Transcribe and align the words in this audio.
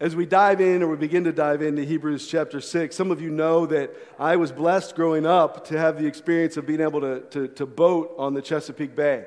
as 0.00 0.14
we 0.14 0.26
dive 0.26 0.60
in 0.60 0.82
or 0.82 0.88
we 0.88 0.96
begin 0.96 1.24
to 1.24 1.32
dive 1.32 1.60
into 1.60 1.82
Hebrews 1.82 2.28
chapter 2.28 2.60
6, 2.60 2.94
some 2.94 3.10
of 3.10 3.20
you 3.20 3.30
know 3.30 3.66
that 3.66 3.90
I 4.18 4.36
was 4.36 4.52
blessed 4.52 4.94
growing 4.94 5.26
up 5.26 5.66
to 5.68 5.78
have 5.78 5.98
the 5.98 6.06
experience 6.06 6.56
of 6.56 6.66
being 6.66 6.80
able 6.80 7.00
to, 7.00 7.20
to, 7.30 7.48
to 7.48 7.66
boat 7.66 8.14
on 8.16 8.34
the 8.34 8.40
Chesapeake 8.40 8.94
Bay. 8.94 9.26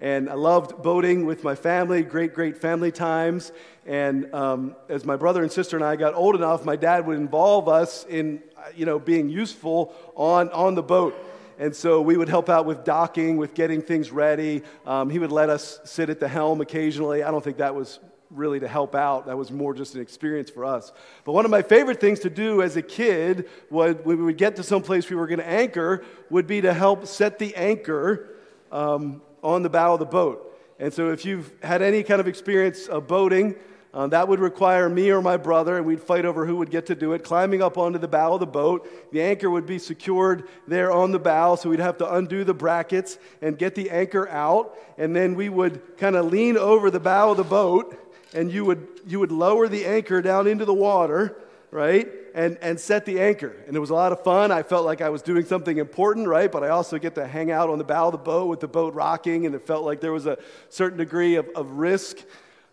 And 0.00 0.30
I 0.30 0.34
loved 0.34 0.80
boating 0.80 1.26
with 1.26 1.42
my 1.42 1.56
family, 1.56 2.02
great, 2.02 2.34
great 2.34 2.56
family 2.56 2.92
times. 2.92 3.52
And 3.84 4.32
um, 4.32 4.76
as 4.88 5.04
my 5.04 5.16
brother 5.16 5.42
and 5.42 5.50
sister 5.50 5.76
and 5.76 5.84
I 5.84 5.96
got 5.96 6.14
old 6.14 6.36
enough, 6.36 6.64
my 6.64 6.76
dad 6.76 7.04
would 7.06 7.16
involve 7.16 7.68
us 7.68 8.04
in, 8.08 8.42
you 8.76 8.86
know, 8.86 9.00
being 9.00 9.28
useful 9.28 9.92
on, 10.14 10.50
on 10.50 10.76
the 10.76 10.82
boat. 10.84 11.16
And 11.58 11.74
so 11.74 12.00
we 12.00 12.16
would 12.16 12.28
help 12.28 12.48
out 12.48 12.64
with 12.64 12.84
docking, 12.84 13.38
with 13.38 13.54
getting 13.54 13.82
things 13.82 14.12
ready. 14.12 14.62
Um, 14.86 15.10
he 15.10 15.18
would 15.18 15.32
let 15.32 15.50
us 15.50 15.80
sit 15.84 16.10
at 16.10 16.20
the 16.20 16.28
helm 16.28 16.60
occasionally. 16.60 17.24
I 17.24 17.30
don't 17.32 17.42
think 17.42 17.56
that 17.58 17.74
was 17.74 17.98
really 18.34 18.60
to 18.60 18.68
help 18.68 18.94
out. 18.94 19.26
That 19.26 19.36
was 19.36 19.50
more 19.50 19.74
just 19.74 19.94
an 19.94 20.00
experience 20.00 20.50
for 20.50 20.64
us. 20.64 20.92
But 21.24 21.32
one 21.32 21.44
of 21.44 21.50
my 21.50 21.62
favorite 21.62 22.00
things 22.00 22.20
to 22.20 22.30
do 22.30 22.62
as 22.62 22.76
a 22.76 22.82
kid 22.82 23.48
when 23.68 24.02
we 24.04 24.16
would 24.16 24.38
get 24.38 24.56
to 24.56 24.62
some 24.62 24.82
place 24.82 25.08
we 25.08 25.16
were 25.16 25.26
going 25.26 25.40
to 25.40 25.48
anchor 25.48 26.04
would 26.30 26.46
be 26.46 26.60
to 26.62 26.72
help 26.72 27.06
set 27.06 27.38
the 27.38 27.54
anchor 27.56 28.36
um, 28.70 29.22
on 29.42 29.62
the 29.62 29.70
bow 29.70 29.94
of 29.94 29.98
the 29.98 30.06
boat. 30.06 30.48
And 30.78 30.92
so, 30.92 31.10
if 31.10 31.24
you've 31.24 31.52
had 31.62 31.82
any 31.82 32.02
kind 32.02 32.20
of 32.20 32.26
experience 32.26 32.88
of 32.88 33.06
boating, 33.06 33.54
um, 33.94 34.10
that 34.10 34.26
would 34.26 34.40
require 34.40 34.88
me 34.88 35.10
or 35.10 35.20
my 35.20 35.36
brother, 35.36 35.76
and 35.76 35.84
we'd 35.84 36.00
fight 36.00 36.24
over 36.24 36.46
who 36.46 36.56
would 36.56 36.70
get 36.70 36.86
to 36.86 36.94
do 36.94 37.12
it, 37.12 37.22
climbing 37.22 37.62
up 37.62 37.76
onto 37.76 37.98
the 37.98 38.08
bow 38.08 38.32
of 38.34 38.40
the 38.40 38.46
boat. 38.46 38.88
The 39.12 39.20
anchor 39.20 39.50
would 39.50 39.66
be 39.66 39.78
secured 39.78 40.48
there 40.66 40.90
on 40.90 41.12
the 41.12 41.18
bow, 41.18 41.56
so 41.56 41.68
we'd 41.68 41.78
have 41.78 41.98
to 41.98 42.14
undo 42.14 42.42
the 42.42 42.54
brackets 42.54 43.18
and 43.42 43.58
get 43.58 43.74
the 43.74 43.90
anchor 43.90 44.26
out. 44.30 44.78
And 44.96 45.14
then 45.14 45.34
we 45.34 45.50
would 45.50 45.98
kind 45.98 46.16
of 46.16 46.32
lean 46.32 46.56
over 46.56 46.90
the 46.90 47.00
bow 47.00 47.32
of 47.32 47.36
the 47.36 47.44
boat, 47.44 47.98
and 48.34 48.52
you 48.52 48.64
would, 48.64 48.86
you 49.06 49.18
would 49.20 49.32
lower 49.32 49.68
the 49.68 49.84
anchor 49.86 50.22
down 50.22 50.46
into 50.46 50.64
the 50.64 50.74
water, 50.74 51.36
right? 51.70 52.08
and, 52.34 52.58
and 52.60 52.78
set 52.78 53.04
the 53.04 53.20
anchor. 53.20 53.54
And 53.66 53.76
it 53.76 53.78
was 53.78 53.90
a 53.90 53.94
lot 53.94 54.12
of 54.12 54.22
fun. 54.22 54.50
I 54.50 54.62
felt 54.62 54.84
like 54.84 55.00
I 55.00 55.10
was 55.10 55.22
doing 55.22 55.44
something 55.44 55.78
important, 55.78 56.28
right? 56.28 56.50
But 56.50 56.64
I 56.64 56.68
also 56.68 56.98
get 56.98 57.14
to 57.16 57.26
hang 57.26 57.50
out 57.50 57.68
on 57.68 57.78
the 57.78 57.84
bow 57.84 58.06
of 58.06 58.12
the 58.12 58.18
boat 58.18 58.48
with 58.48 58.60
the 58.60 58.68
boat 58.68 58.94
rocking, 58.94 59.46
and 59.46 59.54
it 59.54 59.66
felt 59.66 59.84
like 59.84 60.00
there 60.00 60.12
was 60.12 60.26
a 60.26 60.38
certain 60.68 60.98
degree 60.98 61.36
of, 61.36 61.48
of 61.54 61.72
risk. 61.72 62.18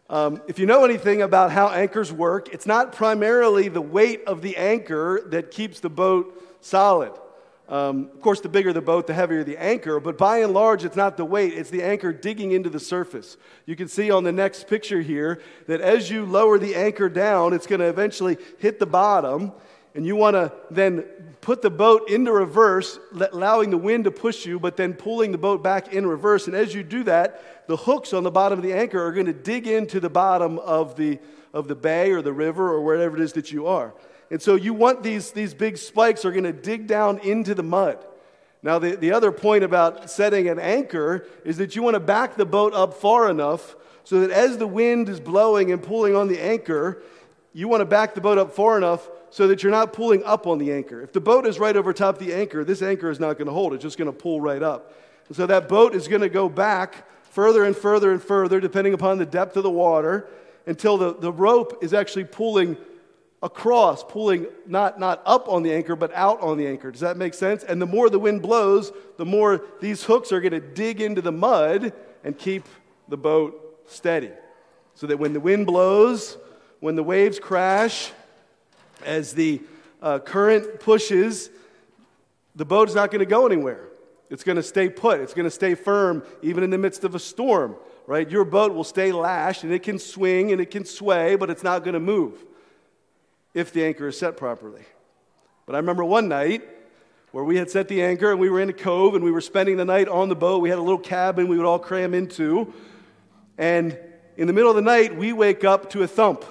Um, 0.10 0.42
if 0.48 0.58
you 0.60 0.66
know 0.66 0.86
anything 0.86 1.22
about 1.22 1.52
how 1.52 1.70
anchors 1.70 2.12
work, 2.12 2.54
it's 2.54 2.66
not 2.66 2.94
primarily 2.94 3.70
the 3.70 3.82
weight 3.82 4.24
of 4.26 4.42
the 4.42 4.58
anchor 4.58 5.22
that 5.28 5.52
keeps 5.52 5.80
the 5.80 5.90
boat 5.90 6.58
solid. 6.62 7.12
Um, 7.70 8.10
of 8.16 8.22
course, 8.22 8.42
the 8.42 8.50
bigger 8.50 8.74
the 8.74 8.82
boat, 8.82 9.06
the 9.06 9.14
heavier 9.14 9.44
the 9.44 9.58
anchor, 9.58 10.00
but 10.00 10.18
by 10.18 10.40
and 10.40 10.54
large, 10.54 10.84
it's 10.84 10.96
not 10.96 11.18
the 11.18 11.26
weight, 11.26 11.54
it's 11.54 11.70
the 11.70 11.84
anchor 11.84 12.12
digging 12.12 12.52
into 12.52 12.68
the 12.68 12.80
surface. 12.80 13.38
You 13.68 13.76
can 13.76 13.88
see 13.88 14.10
on 14.10 14.24
the 14.24 14.32
next 14.32 14.68
picture 14.68 15.02
here 15.02 15.40
that 15.68 15.80
as 15.80 16.10
you 16.10 16.26
lower 16.26 16.58
the 16.58 16.74
anchor 16.74 17.10
down, 17.10 17.54
it's 17.54 17.68
going 17.68 17.80
to 17.80 17.86
eventually 17.86 18.40
hit 18.58 18.80
the 18.80 18.88
bottom, 18.88 19.52
and 19.94 20.04
you 20.04 20.16
want 20.16 20.34
to 20.34 20.52
then 20.72 21.02
put 21.42 21.62
the 21.62 21.70
boat 21.70 22.10
into 22.10 22.32
reverse, 22.32 22.98
allowing 23.32 23.70
the 23.70 23.78
wind 23.78 24.06
to 24.06 24.12
push 24.12 24.48
you, 24.48 24.60
but 24.60 24.76
then 24.76 24.94
pulling 24.94 25.32
the 25.32 25.38
boat 25.38 25.62
back 25.62 25.94
in 25.94 26.08
reverse. 26.08 26.48
And 26.48 26.56
as 26.56 26.74
you 26.74 26.82
do 26.82 27.04
that, 27.04 27.68
the 27.68 27.78
hooks 27.78 28.14
on 28.14 28.24
the 28.24 28.32
bottom 28.32 28.58
of 28.58 28.64
the 28.64 28.74
anchor 28.74 29.04
are 29.06 29.12
going 29.12 29.28
to 29.28 29.34
dig 29.34 29.68
into 29.68 30.00
the 30.00 30.10
bottom 30.10 30.58
of 30.58 30.96
the, 30.96 31.20
of 31.54 31.68
the 31.68 31.76
bay 31.76 32.12
or 32.12 32.24
the 32.24 32.34
river 32.34 32.68
or 32.68 32.82
wherever 32.82 33.16
it 33.16 33.22
is 33.22 33.34
that 33.34 33.52
you 33.52 33.68
are. 33.68 33.94
And 34.32 34.42
so 34.42 34.56
you 34.56 34.74
want 34.74 35.04
these, 35.04 35.32
these 35.32 35.54
big 35.54 35.78
spikes 35.78 36.24
are 36.26 36.32
going 36.32 36.44
to 36.44 36.54
dig 36.54 36.88
down 36.88 37.20
into 37.20 37.56
the 37.56 37.64
mud. 37.64 37.98
Now, 38.62 38.78
the, 38.78 38.96
the 38.96 39.14
other 39.14 39.32
point 39.32 39.64
about 39.64 40.12
setting 40.12 40.50
an 40.50 40.60
anchor 40.60 41.26
is 41.46 41.58
that 41.58 41.76
you 41.76 41.84
want 41.84 41.96
to 41.96 42.00
back 42.00 42.36
the 42.36 42.46
boat 42.46 42.74
up 42.74 42.94
far 42.94 43.30
enough 43.30 43.76
so 44.04 44.20
that 44.22 44.32
as 44.32 44.58
the 44.58 44.68
wind 44.68 45.08
is 45.08 45.20
blowing 45.20 45.72
and 45.72 45.82
pulling 45.82 46.16
on 46.16 46.28
the 46.28 46.40
anchor, 46.40 47.02
you 47.54 47.68
want 47.68 47.82
to 47.82 47.86
back 47.86 48.16
the 48.16 48.22
boat 48.22 48.38
up 48.38 48.52
far 48.52 48.78
enough 48.78 49.10
so 49.30 49.48
that 49.48 49.64
you're 49.64 49.72
not 49.72 49.94
pulling 49.94 50.24
up 50.24 50.46
on 50.48 50.58
the 50.58 50.74
anchor. 50.74 51.02
If 51.02 51.14
the 51.14 51.22
boat 51.22 51.46
is 51.46 51.60
right 51.60 51.76
over 51.76 51.94
top 51.94 52.18
the 52.18 52.34
anchor, 52.34 52.64
this 52.64 52.82
anchor 52.82 53.10
is 53.10 53.20
not 53.20 53.38
going 53.38 53.48
to 53.48 53.54
hold, 53.54 53.74
it's 53.74 53.84
just 53.84 53.98
going 53.98 54.12
to 54.12 54.18
pull 54.18 54.42
right 54.42 54.62
up. 54.62 54.94
And 55.28 55.38
so 55.38 55.46
that 55.46 55.70
boat 55.70 55.96
is 55.96 56.08
going 56.08 56.22
to 56.22 56.30
go 56.30 56.50
back 56.50 57.08
further 57.30 57.64
and 57.64 57.76
further 57.76 58.12
and 58.12 58.22
further, 58.22 58.60
depending 58.60 58.94
upon 58.94 59.20
the 59.20 59.26
depth 59.26 59.56
of 59.56 59.64
the 59.64 59.70
water, 59.70 60.28
until 60.66 60.98
the, 60.98 61.14
the 61.14 61.32
rope 61.32 61.84
is 61.84 61.94
actually 61.94 62.26
pulling 62.26 62.78
across, 63.42 64.04
pulling 64.04 64.48
not, 64.66 65.00
not 65.00 65.22
up 65.26 65.48
on 65.48 65.64
the 65.64 65.74
anchor, 65.74 65.96
but 65.96 66.14
out 66.14 66.42
on 66.42 66.58
the 66.58 66.68
anchor. 66.68 66.92
Does 66.92 67.02
that 67.02 67.18
make 67.18 67.34
sense? 67.34 67.64
And 67.64 67.82
the 67.82 67.86
more 67.86 68.10
the 68.10 68.20
wind 68.20 68.42
blows, 68.42 68.92
the 69.18 69.26
more 69.26 69.64
these 69.80 70.04
hooks 70.04 70.32
are 70.32 70.42
going 70.42 70.52
to 70.52 70.60
dig 70.60 71.00
into 71.00 71.22
the 71.22 71.32
mud 71.32 71.94
and 72.24 72.38
keep 72.38 72.68
the 73.08 73.18
boat 73.18 73.82
steady. 73.88 74.32
So 74.96 75.08
that 75.08 75.18
when 75.18 75.32
the 75.32 75.40
wind 75.40 75.66
blows, 75.66 76.38
when 76.82 76.96
the 76.96 77.04
waves 77.04 77.40
crash, 77.40 78.12
as 79.06 79.34
the 79.34 79.62
uh, 80.02 80.20
current 80.20 80.82
pushes, 80.82 81.50
the 82.56 82.66
boat 82.66 82.90
is 82.90 82.96
not 82.96 83.10
going 83.12 83.20
to 83.20 83.26
go 83.26 83.46
anywhere. 83.46 83.86
It's 84.30 84.44
going 84.44 84.58
to 84.58 84.64
stay 84.64 84.90
put. 84.90 85.22
It's 85.22 85.34
going 85.34 85.46
to 85.46 85.52
stay 85.52 85.76
firm 85.76 86.24
even 86.42 86.64
in 86.64 86.70
the 86.70 86.78
midst 86.78 87.06
of 87.06 87.16
a 87.16 87.20
storm, 87.20 87.78
right? 88.06 88.30
Your 88.30 88.44
boat 88.44 88.74
will 88.74 88.84
stay 88.84 89.14
lashed 89.14 89.64
and 89.64 89.72
it 89.72 89.82
can 89.82 89.98
swing 89.98 90.52
and 90.52 90.60
it 90.60 90.70
can 90.70 90.84
sway, 90.84 91.38
but 91.38 91.50
it's 91.50 91.64
not 91.64 91.86
going 91.86 91.94
to 91.94 92.02
move 92.02 92.46
if 93.54 93.74
the 93.74 93.84
anchor 93.84 94.08
is 94.08 94.18
set 94.18 94.38
properly. 94.38 94.84
But 95.66 95.76
I 95.76 95.80
remember 95.80 96.04
one 96.04 96.28
night 96.28 96.64
where 97.32 97.44
we 97.44 97.58
had 97.58 97.70
set 97.70 97.88
the 97.88 98.02
anchor 98.02 98.32
and 98.32 98.40
we 98.40 98.50
were 98.50 98.60
in 98.60 98.70
a 98.70 98.74
cove 98.74 99.16
and 99.16 99.24
we 99.24 99.32
were 99.32 99.42
spending 99.42 99.78
the 99.78 99.86
night 99.86 100.08
on 100.08 100.30
the 100.30 100.36
boat. 100.36 100.62
We 100.62 100.70
had 100.70 100.80
a 100.80 100.82
little 100.82 101.00
cabin 101.00 101.48
we 101.48 101.58
would 101.58 101.66
all 101.66 101.80
cram 101.80 102.14
into. 102.14 102.74
And 103.58 103.98
in 104.36 104.48
the 104.48 104.54
middle 104.54 104.70
of 104.70 104.76
the 104.76 104.82
night, 104.82 105.16
we 105.16 105.34
wake 105.34 105.64
up 105.64 105.90
to 105.92 106.02
a 106.04 106.08
thump 106.08 106.44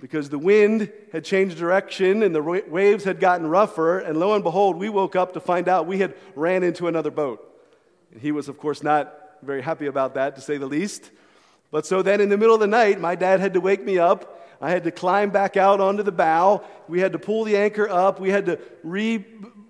because 0.00 0.30
the 0.30 0.38
wind 0.38 0.92
had 1.12 1.24
changed 1.24 1.58
direction 1.58 2.22
and 2.22 2.34
the 2.34 2.42
waves 2.42 3.04
had 3.04 3.20
gotten 3.20 3.46
rougher. 3.46 3.98
And 3.98 4.18
lo 4.18 4.34
and 4.34 4.44
behold, 4.44 4.76
we 4.76 4.88
woke 4.88 5.16
up 5.16 5.32
to 5.34 5.40
find 5.40 5.68
out 5.68 5.86
we 5.86 5.98
had 5.98 6.14
ran 6.34 6.62
into 6.62 6.86
another 6.86 7.10
boat. 7.10 7.46
And 8.12 8.20
he 8.20 8.32
was, 8.32 8.48
of 8.48 8.58
course, 8.58 8.82
not 8.82 9.14
very 9.42 9.62
happy 9.62 9.86
about 9.86 10.14
that, 10.14 10.36
to 10.36 10.40
say 10.40 10.56
the 10.56 10.66
least. 10.66 11.10
But 11.70 11.86
so 11.86 12.02
then 12.02 12.20
in 12.20 12.28
the 12.28 12.36
middle 12.36 12.54
of 12.54 12.60
the 12.60 12.66
night, 12.66 13.00
my 13.00 13.14
dad 13.14 13.40
had 13.40 13.54
to 13.54 13.60
wake 13.60 13.84
me 13.84 13.98
up 13.98 14.36
I 14.60 14.70
had 14.70 14.84
to 14.84 14.90
climb 14.90 15.30
back 15.30 15.56
out 15.56 15.80
onto 15.80 16.02
the 16.02 16.12
bow. 16.12 16.62
We 16.86 17.00
had 17.00 17.12
to 17.12 17.18
pull 17.18 17.44
the 17.44 17.56
anchor 17.56 17.88
up. 17.88 18.20
We 18.20 18.30
had 18.30 18.46
to 18.46 18.58
re- 18.82 19.24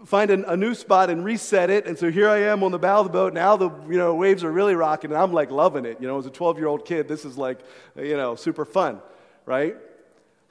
find 0.05 0.31
a, 0.31 0.53
a, 0.53 0.57
new 0.57 0.75
spot 0.75 1.11
and 1.11 1.25
reset 1.25 1.71
it. 1.71 1.87
And 1.87 1.97
so 1.97 2.11
here 2.11 2.29
I 2.29 2.39
am 2.39 2.65
on 2.65 2.73
the 2.73 2.79
bow 2.79 3.01
of 3.01 3.07
the 3.07 3.13
boat. 3.13 3.33
Now 3.33 3.57
the 3.57 3.71
you 3.89 3.97
know, 3.97 4.15
waves 4.15 4.43
are 4.43 4.51
really 4.51 4.75
rocking, 4.75 5.13
and 5.13 5.19
I'm 5.19 5.33
like 5.33 5.51
loving 5.51 5.85
it. 5.85 5.99
You 6.01 6.09
know, 6.09 6.19
as 6.19 6.27
a 6.27 6.31
12 6.31 6.59
year 6.59 6.67
old 6.67 6.85
kid, 6.85 7.07
this 7.07 7.25
is 7.25 7.39
like, 7.39 7.61
you 7.97 8.17
know, 8.17 8.35
super 8.35 8.65
fun, 8.65 9.01
right? 9.47 9.77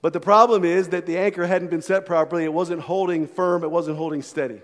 But 0.02 0.14
the 0.14 0.22
problem 0.22 0.64
is 0.64 0.90
that 0.90 1.06
the 1.06 1.18
anchor 1.18 1.46
hadn't 1.46 1.70
been 1.70 1.82
set 1.82 2.06
properly. 2.06 2.46
It 2.46 2.54
wasn't 2.54 2.82
holding 2.82 3.28
firm, 3.28 3.64
it 3.64 3.72
wasn't 3.72 3.98
holding 3.98 4.22
steady. 4.22 4.62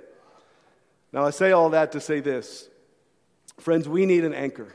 Now, 1.12 1.26
I 1.26 1.32
say 1.32 1.52
all 1.52 1.72
that 1.72 1.92
to 1.94 2.00
say 2.00 2.22
this 2.22 2.70
friends, 3.60 3.90
we 3.90 4.06
need 4.06 4.24
an 4.24 4.34
anchor 4.34 4.74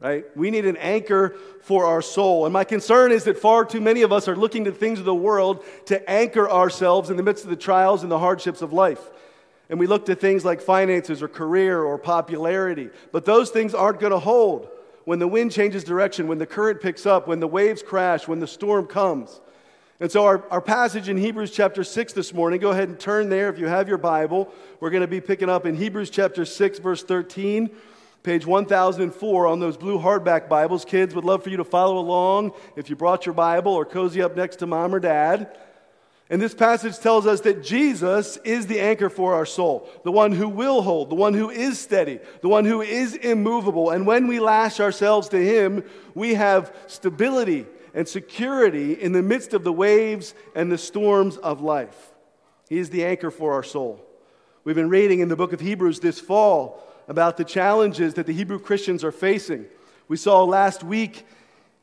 right? 0.00 0.24
We 0.36 0.50
need 0.50 0.66
an 0.66 0.76
anchor 0.76 1.36
for 1.62 1.86
our 1.86 2.02
soul. 2.02 2.44
And 2.44 2.52
my 2.52 2.64
concern 2.64 3.12
is 3.12 3.24
that 3.24 3.38
far 3.38 3.64
too 3.64 3.80
many 3.80 4.02
of 4.02 4.12
us 4.12 4.28
are 4.28 4.36
looking 4.36 4.64
to 4.64 4.72
things 4.72 4.98
of 4.98 5.04
the 5.04 5.14
world 5.14 5.64
to 5.86 6.10
anchor 6.10 6.50
ourselves 6.50 7.10
in 7.10 7.16
the 7.16 7.22
midst 7.22 7.44
of 7.44 7.50
the 7.50 7.56
trials 7.56 8.02
and 8.02 8.12
the 8.12 8.18
hardships 8.18 8.62
of 8.62 8.72
life. 8.72 9.10
And 9.68 9.80
we 9.80 9.86
look 9.86 10.06
to 10.06 10.14
things 10.14 10.44
like 10.44 10.60
finances 10.60 11.22
or 11.22 11.28
career 11.28 11.82
or 11.82 11.98
popularity. 11.98 12.90
But 13.10 13.24
those 13.24 13.50
things 13.50 13.74
aren't 13.74 13.98
going 13.98 14.12
to 14.12 14.18
hold 14.18 14.68
when 15.04 15.18
the 15.18 15.26
wind 15.26 15.52
changes 15.52 15.82
direction, 15.82 16.28
when 16.28 16.38
the 16.38 16.46
current 16.46 16.80
picks 16.80 17.06
up, 17.06 17.26
when 17.26 17.40
the 17.40 17.48
waves 17.48 17.82
crash, 17.82 18.28
when 18.28 18.38
the 18.38 18.46
storm 18.46 18.86
comes. 18.86 19.40
And 19.98 20.12
so, 20.12 20.26
our, 20.26 20.46
our 20.50 20.60
passage 20.60 21.08
in 21.08 21.16
Hebrews 21.16 21.52
chapter 21.52 21.82
6 21.82 22.12
this 22.12 22.34
morning, 22.34 22.60
go 22.60 22.70
ahead 22.70 22.90
and 22.90 23.00
turn 23.00 23.30
there 23.30 23.48
if 23.48 23.58
you 23.58 23.66
have 23.66 23.88
your 23.88 23.96
Bible. 23.96 24.52
We're 24.78 24.90
going 24.90 25.00
to 25.00 25.06
be 25.06 25.22
picking 25.22 25.48
up 25.48 25.64
in 25.64 25.74
Hebrews 25.74 26.10
chapter 26.10 26.44
6, 26.44 26.80
verse 26.80 27.02
13 27.02 27.70
page 28.26 28.44
1004 28.44 29.46
on 29.46 29.60
those 29.60 29.76
blue 29.76 30.00
hardback 30.00 30.48
Bibles. 30.48 30.84
Kids 30.84 31.14
would 31.14 31.24
love 31.24 31.44
for 31.44 31.48
you 31.48 31.58
to 31.58 31.64
follow 31.64 31.96
along 31.96 32.50
if 32.74 32.90
you 32.90 32.96
brought 32.96 33.24
your 33.24 33.36
Bible 33.36 33.72
or 33.72 33.84
cozy 33.84 34.20
up 34.20 34.34
next 34.34 34.56
to 34.56 34.66
mom 34.66 34.92
or 34.92 34.98
dad. 34.98 35.56
And 36.28 36.42
this 36.42 36.52
passage 36.52 36.98
tells 36.98 37.24
us 37.24 37.42
that 37.42 37.62
Jesus 37.62 38.36
is 38.38 38.66
the 38.66 38.80
anchor 38.80 39.08
for 39.08 39.34
our 39.34 39.46
soul, 39.46 39.88
the 40.02 40.10
one 40.10 40.32
who 40.32 40.48
will 40.48 40.82
hold, 40.82 41.08
the 41.08 41.14
one 41.14 41.34
who 41.34 41.50
is 41.50 41.78
steady, 41.78 42.18
the 42.40 42.48
one 42.48 42.64
who 42.64 42.80
is 42.80 43.14
immovable. 43.14 43.90
And 43.90 44.08
when 44.08 44.26
we 44.26 44.40
lash 44.40 44.80
ourselves 44.80 45.28
to 45.28 45.38
him, 45.38 45.84
we 46.16 46.34
have 46.34 46.74
stability 46.88 47.64
and 47.94 48.08
security 48.08 48.94
in 48.94 49.12
the 49.12 49.22
midst 49.22 49.54
of 49.54 49.62
the 49.62 49.72
waves 49.72 50.34
and 50.56 50.72
the 50.72 50.78
storms 50.78 51.36
of 51.36 51.60
life. 51.60 52.12
He 52.68 52.78
is 52.78 52.90
the 52.90 53.04
anchor 53.04 53.30
for 53.30 53.52
our 53.52 53.62
soul. 53.62 54.04
We've 54.64 54.74
been 54.74 54.88
reading 54.88 55.20
in 55.20 55.28
the 55.28 55.36
book 55.36 55.52
of 55.52 55.60
Hebrews 55.60 56.00
this 56.00 56.18
fall 56.18 56.82
about 57.08 57.36
the 57.36 57.44
challenges 57.44 58.14
that 58.14 58.26
the 58.26 58.32
Hebrew 58.32 58.58
Christians 58.58 59.04
are 59.04 59.12
facing. 59.12 59.66
We 60.08 60.16
saw 60.16 60.44
last 60.44 60.82
week 60.82 61.24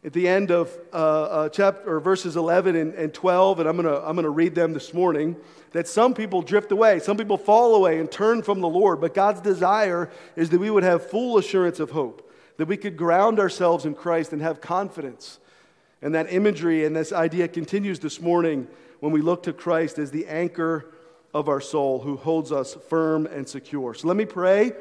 at 0.06 0.12
the 0.12 0.28
end 0.28 0.52
of 0.52 0.78
uh, 0.92 0.96
uh, 0.96 1.50
chapter 1.50 1.96
or 1.96 2.00
verses 2.00 2.36
11 2.36 2.76
and, 2.76 2.94
and 2.94 3.14
12, 3.14 3.60
and 3.60 3.70
I'm 3.70 3.78
going 3.78 3.88
to 3.88 4.06
I'm 4.06 4.16
going 4.16 4.24
to 4.24 4.30
read 4.30 4.54
them 4.54 4.74
this 4.74 4.94
morning, 4.94 5.38
that 5.72 5.88
some 5.88 6.14
people 6.14 6.42
drift 6.42 6.72
away, 6.72 7.00
some 7.00 7.16
people 7.18 7.38
fall 7.38 7.76
away 7.76 8.00
and 8.00 8.12
turn 8.12 8.42
from 8.42 8.60
the 8.60 8.68
Lord. 8.68 9.00
But 9.00 9.14
God's 9.14 9.42
desire 9.42 10.12
is 10.36 10.50
that 10.50 10.60
we 10.60 10.70
would 10.70 10.84
have 10.84 11.10
full 11.10 11.38
assurance 11.38 11.80
of 11.80 11.92
hope, 11.92 12.30
that 12.58 12.68
we 12.68 12.76
could 12.76 12.98
ground 12.98 13.40
ourselves 13.40 13.86
in 13.86 13.94
Christ 13.94 14.34
and 14.34 14.42
have 14.42 14.60
confidence. 14.60 15.40
And 16.02 16.16
that 16.16 16.34
imagery 16.34 16.84
and 16.84 16.94
this 16.94 17.14
idea 17.14 17.48
continues 17.48 18.00
this 18.00 18.20
morning 18.20 18.68
when 19.00 19.14
we 19.14 19.22
look 19.22 19.44
to 19.44 19.54
Christ 19.54 20.00
as 20.00 20.12
the 20.12 20.28
anchor 20.28 20.94
of 21.34 21.48
our 21.48 21.62
soul 21.62 22.00
who 22.00 22.18
holds 22.18 22.52
us 22.52 22.76
firm 22.90 23.26
and 23.26 23.48
secure. 23.48 23.94
So 23.94 24.10
let 24.10 24.18
me 24.18 24.26
pray. 24.26 24.74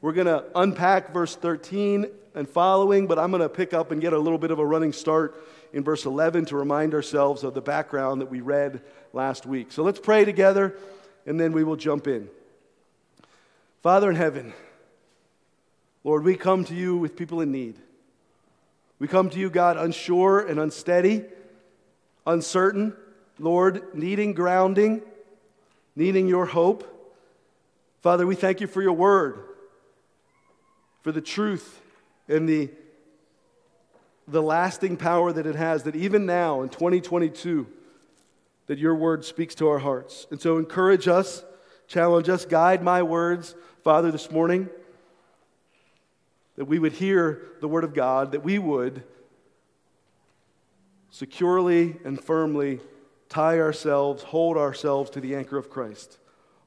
We're 0.00 0.12
going 0.12 0.26
to 0.26 0.44
unpack 0.54 1.12
verse 1.12 1.34
13 1.34 2.06
and 2.34 2.48
following, 2.48 3.06
but 3.08 3.18
I'm 3.18 3.30
going 3.30 3.42
to 3.42 3.48
pick 3.48 3.74
up 3.74 3.90
and 3.90 4.00
get 4.00 4.12
a 4.12 4.18
little 4.18 4.38
bit 4.38 4.52
of 4.52 4.60
a 4.60 4.64
running 4.64 4.92
start 4.92 5.42
in 5.72 5.82
verse 5.82 6.04
11 6.04 6.46
to 6.46 6.56
remind 6.56 6.94
ourselves 6.94 7.42
of 7.42 7.54
the 7.54 7.60
background 7.60 8.20
that 8.20 8.30
we 8.30 8.40
read 8.40 8.80
last 9.12 9.44
week. 9.44 9.72
So 9.72 9.82
let's 9.82 9.98
pray 9.98 10.24
together 10.24 10.76
and 11.26 11.38
then 11.38 11.52
we 11.52 11.64
will 11.64 11.76
jump 11.76 12.06
in. 12.06 12.28
Father 13.82 14.08
in 14.08 14.16
heaven, 14.16 14.52
Lord, 16.04 16.22
we 16.22 16.36
come 16.36 16.64
to 16.66 16.74
you 16.74 16.96
with 16.96 17.16
people 17.16 17.40
in 17.40 17.50
need. 17.50 17.76
We 18.98 19.08
come 19.08 19.30
to 19.30 19.38
you, 19.38 19.50
God, 19.50 19.76
unsure 19.76 20.40
and 20.40 20.58
unsteady, 20.58 21.24
uncertain, 22.26 22.94
Lord, 23.38 23.94
needing 23.94 24.32
grounding, 24.32 25.02
needing 25.94 26.28
your 26.28 26.46
hope. 26.46 26.94
Father, 28.00 28.26
we 28.26 28.34
thank 28.34 28.60
you 28.60 28.66
for 28.66 28.80
your 28.80 28.92
word, 28.92 29.40
for 31.08 31.12
the 31.12 31.22
truth 31.22 31.80
and 32.28 32.46
the, 32.46 32.68
the 34.26 34.42
lasting 34.42 34.94
power 34.94 35.32
that 35.32 35.46
it 35.46 35.54
has, 35.54 35.84
that 35.84 35.96
even 35.96 36.26
now 36.26 36.60
in 36.60 36.68
2022, 36.68 37.66
that 38.66 38.76
your 38.76 38.94
word 38.94 39.24
speaks 39.24 39.54
to 39.54 39.68
our 39.68 39.78
hearts. 39.78 40.26
And 40.30 40.38
so 40.38 40.58
encourage 40.58 41.08
us, 41.08 41.42
challenge 41.86 42.28
us, 42.28 42.44
guide 42.44 42.82
my 42.82 43.02
words, 43.02 43.54
Father, 43.82 44.12
this 44.12 44.30
morning 44.30 44.68
that 46.56 46.66
we 46.66 46.78
would 46.78 46.92
hear 46.92 47.40
the 47.62 47.68
Word 47.68 47.84
of 47.84 47.94
God, 47.94 48.32
that 48.32 48.44
we 48.44 48.58
would 48.58 49.02
securely 51.08 51.96
and 52.04 52.22
firmly 52.22 52.80
tie 53.30 53.58
ourselves, 53.58 54.24
hold 54.24 54.58
ourselves 54.58 55.08
to 55.08 55.22
the 55.22 55.34
anchor 55.34 55.56
of 55.56 55.70
Christ. 55.70 56.18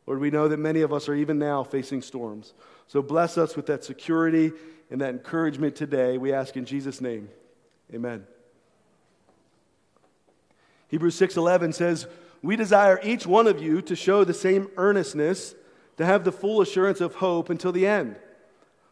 Lord, 0.07 0.19
we 0.19 0.31
know 0.31 0.47
that 0.47 0.57
many 0.57 0.81
of 0.81 0.91
us 0.91 1.07
are 1.07 1.13
even 1.13 1.37
now 1.37 1.63
facing 1.63 2.01
storms. 2.01 2.55
So 2.91 3.01
bless 3.01 3.37
us 3.37 3.55
with 3.55 3.67
that 3.67 3.85
security 3.85 4.51
and 4.89 4.99
that 4.99 5.11
encouragement 5.11 5.77
today. 5.77 6.17
We 6.17 6.33
ask 6.33 6.57
in 6.57 6.65
Jesus' 6.65 6.99
name. 6.99 7.29
Amen. 7.93 8.27
Hebrews 10.89 11.15
6:11 11.15 11.71
says, 11.71 12.05
"We 12.41 12.57
desire 12.57 12.99
each 13.01 13.25
one 13.25 13.47
of 13.47 13.61
you 13.61 13.81
to 13.83 13.95
show 13.95 14.25
the 14.25 14.33
same 14.33 14.69
earnestness, 14.75 15.55
to 15.95 16.05
have 16.05 16.25
the 16.25 16.33
full 16.33 16.59
assurance 16.59 16.99
of 16.99 17.15
hope 17.15 17.49
until 17.49 17.71
the 17.71 17.87
end." 17.87 18.17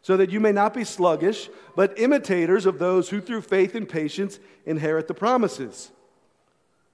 so 0.02 0.16
that 0.16 0.32
you 0.32 0.40
may 0.40 0.54
not 0.54 0.74
be 0.74 0.86
sluggish, 0.86 1.50
but 1.76 2.00
imitators 2.00 2.66
of 2.66 2.80
those 2.80 3.10
who 3.10 3.20
through 3.20 3.42
faith 3.42 3.76
and 3.76 3.90
patience 3.90 4.40
inherit 4.66 5.10
the 5.10 5.14
promises. 5.14 5.92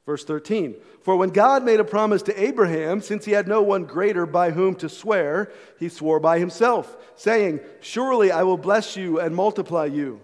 Verse 0.06 0.24
13 0.24 0.76
For 1.02 1.16
when 1.16 1.30
God 1.30 1.64
made 1.64 1.80
a 1.80 1.86
promise 1.86 2.22
to 2.24 2.42
Abraham, 2.42 3.02
since 3.02 3.26
he 3.26 3.32
had 3.32 3.48
no 3.48 3.62
one 3.62 3.86
greater 3.86 4.26
by 4.26 4.52
whom 4.52 4.76
to 4.76 4.90
swear, 4.90 5.52
he 5.80 5.90
swore 5.90 6.20
by 6.20 6.40
himself, 6.40 6.96
saying, 7.16 7.60
Surely 7.80 8.32
I 8.32 8.44
will 8.44 8.58
bless 8.58 8.96
you 8.96 9.20
and 9.20 9.36
multiply 9.36 9.86
you. 9.86 10.22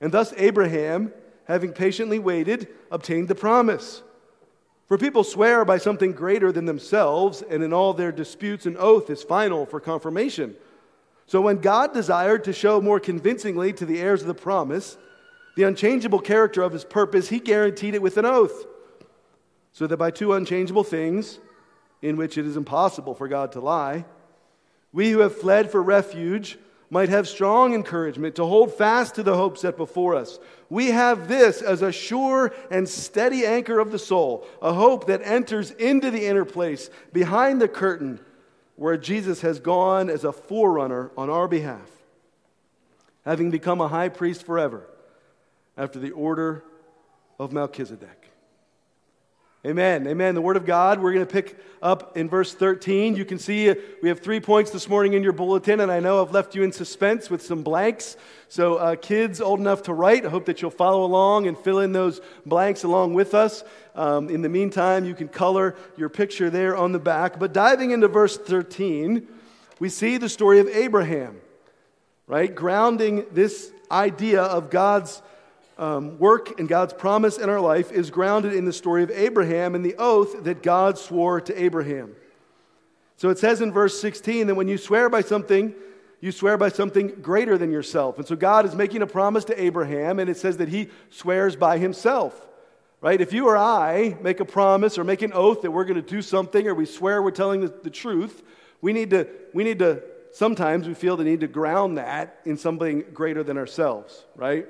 And 0.00 0.12
thus 0.12 0.32
Abraham, 0.36 1.12
having 1.44 1.72
patiently 1.72 2.18
waited, 2.18 2.68
obtained 2.90 3.28
the 3.28 3.34
promise. 3.34 4.02
For 4.86 4.98
people 4.98 5.22
swear 5.22 5.64
by 5.64 5.78
something 5.78 6.12
greater 6.12 6.50
than 6.50 6.64
themselves, 6.64 7.42
and 7.42 7.62
in 7.62 7.72
all 7.72 7.92
their 7.92 8.10
disputes, 8.10 8.66
an 8.66 8.76
oath 8.76 9.08
is 9.10 9.22
final 9.22 9.66
for 9.66 9.78
confirmation. 9.78 10.56
So 11.26 11.40
when 11.40 11.58
God 11.58 11.94
desired 11.94 12.42
to 12.44 12.52
show 12.52 12.80
more 12.80 12.98
convincingly 12.98 13.72
to 13.74 13.86
the 13.86 14.00
heirs 14.00 14.22
of 14.22 14.26
the 14.26 14.34
promise 14.34 14.96
the 15.56 15.62
unchangeable 15.64 16.20
character 16.20 16.62
of 16.62 16.72
his 16.72 16.84
purpose, 16.84 17.28
he 17.28 17.38
guaranteed 17.38 17.94
it 17.94 18.02
with 18.02 18.16
an 18.16 18.24
oath. 18.24 18.66
So 19.72 19.86
that 19.86 19.96
by 19.96 20.10
two 20.10 20.32
unchangeable 20.32 20.84
things, 20.84 21.38
in 22.02 22.16
which 22.16 22.38
it 22.38 22.46
is 22.46 22.56
impossible 22.56 23.14
for 23.14 23.28
God 23.28 23.52
to 23.52 23.60
lie, 23.60 24.04
we 24.92 25.10
who 25.10 25.20
have 25.20 25.36
fled 25.36 25.70
for 25.70 25.82
refuge 25.82 26.58
might 26.90 27.08
have 27.08 27.28
strong 27.28 27.72
encouragement 27.72 28.34
to 28.34 28.44
hold 28.44 28.74
fast 28.74 29.14
to 29.14 29.22
the 29.22 29.36
hope 29.36 29.56
set 29.56 29.76
before 29.76 30.16
us. 30.16 30.40
We 30.68 30.88
have 30.88 31.28
this 31.28 31.62
as 31.62 31.82
a 31.82 31.92
sure 31.92 32.52
and 32.70 32.88
steady 32.88 33.46
anchor 33.46 33.78
of 33.78 33.92
the 33.92 33.98
soul, 33.98 34.44
a 34.60 34.72
hope 34.72 35.06
that 35.06 35.20
enters 35.22 35.70
into 35.70 36.10
the 36.10 36.26
inner 36.26 36.44
place 36.44 36.90
behind 37.12 37.60
the 37.60 37.68
curtain 37.68 38.18
where 38.74 38.96
Jesus 38.96 39.42
has 39.42 39.60
gone 39.60 40.10
as 40.10 40.24
a 40.24 40.32
forerunner 40.32 41.12
on 41.16 41.30
our 41.30 41.46
behalf, 41.46 41.88
having 43.24 43.50
become 43.50 43.80
a 43.80 43.88
high 43.88 44.08
priest 44.08 44.44
forever 44.44 44.88
after 45.76 46.00
the 46.00 46.10
order 46.10 46.64
of 47.38 47.52
Melchizedek. 47.52 48.19
Amen. 49.66 50.06
Amen. 50.06 50.34
The 50.34 50.40
Word 50.40 50.56
of 50.56 50.64
God, 50.64 51.02
we're 51.02 51.12
going 51.12 51.26
to 51.26 51.30
pick 51.30 51.58
up 51.82 52.16
in 52.16 52.30
verse 52.30 52.54
13. 52.54 53.14
You 53.14 53.26
can 53.26 53.38
see 53.38 53.68
uh, 53.68 53.74
we 54.02 54.08
have 54.08 54.20
three 54.20 54.40
points 54.40 54.70
this 54.70 54.88
morning 54.88 55.12
in 55.12 55.22
your 55.22 55.34
bulletin, 55.34 55.80
and 55.80 55.92
I 55.92 56.00
know 56.00 56.22
I've 56.22 56.30
left 56.30 56.54
you 56.54 56.62
in 56.62 56.72
suspense 56.72 57.28
with 57.28 57.42
some 57.42 57.62
blanks. 57.62 58.16
So, 58.48 58.76
uh, 58.76 58.96
kids 58.96 59.38
old 59.38 59.60
enough 59.60 59.82
to 59.82 59.92
write, 59.92 60.24
I 60.24 60.30
hope 60.30 60.46
that 60.46 60.62
you'll 60.62 60.70
follow 60.70 61.04
along 61.04 61.46
and 61.46 61.58
fill 61.58 61.80
in 61.80 61.92
those 61.92 62.22
blanks 62.46 62.84
along 62.84 63.12
with 63.12 63.34
us. 63.34 63.62
Um, 63.94 64.30
in 64.30 64.40
the 64.40 64.48
meantime, 64.48 65.04
you 65.04 65.14
can 65.14 65.28
color 65.28 65.76
your 65.94 66.08
picture 66.08 66.48
there 66.48 66.74
on 66.74 66.92
the 66.92 66.98
back. 66.98 67.38
But 67.38 67.52
diving 67.52 67.90
into 67.90 68.08
verse 68.08 68.38
13, 68.38 69.28
we 69.78 69.90
see 69.90 70.16
the 70.16 70.30
story 70.30 70.60
of 70.60 70.68
Abraham, 70.68 71.38
right? 72.26 72.54
Grounding 72.54 73.26
this 73.30 73.72
idea 73.90 74.40
of 74.40 74.70
God's 74.70 75.20
um, 75.80 76.18
work 76.18 76.60
and 76.60 76.68
God's 76.68 76.92
promise 76.92 77.38
in 77.38 77.48
our 77.48 77.60
life 77.60 77.90
is 77.90 78.10
grounded 78.10 78.52
in 78.52 78.66
the 78.66 78.72
story 78.72 79.02
of 79.02 79.10
Abraham 79.10 79.74
and 79.74 79.82
the 79.82 79.96
oath 79.98 80.44
that 80.44 80.62
God 80.62 80.98
swore 80.98 81.40
to 81.40 81.60
Abraham. 81.60 82.14
So 83.16 83.30
it 83.30 83.38
says 83.38 83.62
in 83.62 83.72
verse 83.72 83.98
16 83.98 84.46
that 84.46 84.54
when 84.54 84.68
you 84.68 84.76
swear 84.76 85.08
by 85.08 85.22
something, 85.22 85.74
you 86.20 86.32
swear 86.32 86.58
by 86.58 86.68
something 86.68 87.08
greater 87.22 87.56
than 87.56 87.72
yourself. 87.72 88.18
And 88.18 88.28
so 88.28 88.36
God 88.36 88.66
is 88.66 88.74
making 88.74 89.00
a 89.00 89.06
promise 89.06 89.46
to 89.46 89.60
Abraham, 89.60 90.18
and 90.18 90.28
it 90.28 90.36
says 90.36 90.58
that 90.58 90.68
he 90.68 90.90
swears 91.08 91.56
by 91.56 91.78
himself. 91.78 92.46
Right? 93.00 93.18
If 93.18 93.32
you 93.32 93.48
or 93.48 93.56
I 93.56 94.18
make 94.20 94.40
a 94.40 94.44
promise 94.44 94.98
or 94.98 95.04
make 95.04 95.22
an 95.22 95.32
oath 95.32 95.62
that 95.62 95.70
we're 95.70 95.84
going 95.84 96.02
to 96.02 96.02
do 96.02 96.20
something 96.20 96.66
or 96.68 96.74
we 96.74 96.84
swear 96.84 97.22
we're 97.22 97.30
telling 97.30 97.62
the, 97.62 97.68
the 97.68 97.88
truth, 97.88 98.42
we 98.82 98.92
need 98.92 99.08
to, 99.10 99.26
we 99.54 99.64
need 99.64 99.78
to, 99.78 100.02
sometimes 100.32 100.86
we 100.86 100.92
feel 100.92 101.16
the 101.16 101.24
need 101.24 101.40
to 101.40 101.48
ground 101.48 101.96
that 101.96 102.38
in 102.44 102.58
something 102.58 103.04
greater 103.14 103.42
than 103.42 103.56
ourselves, 103.56 104.26
right? 104.36 104.66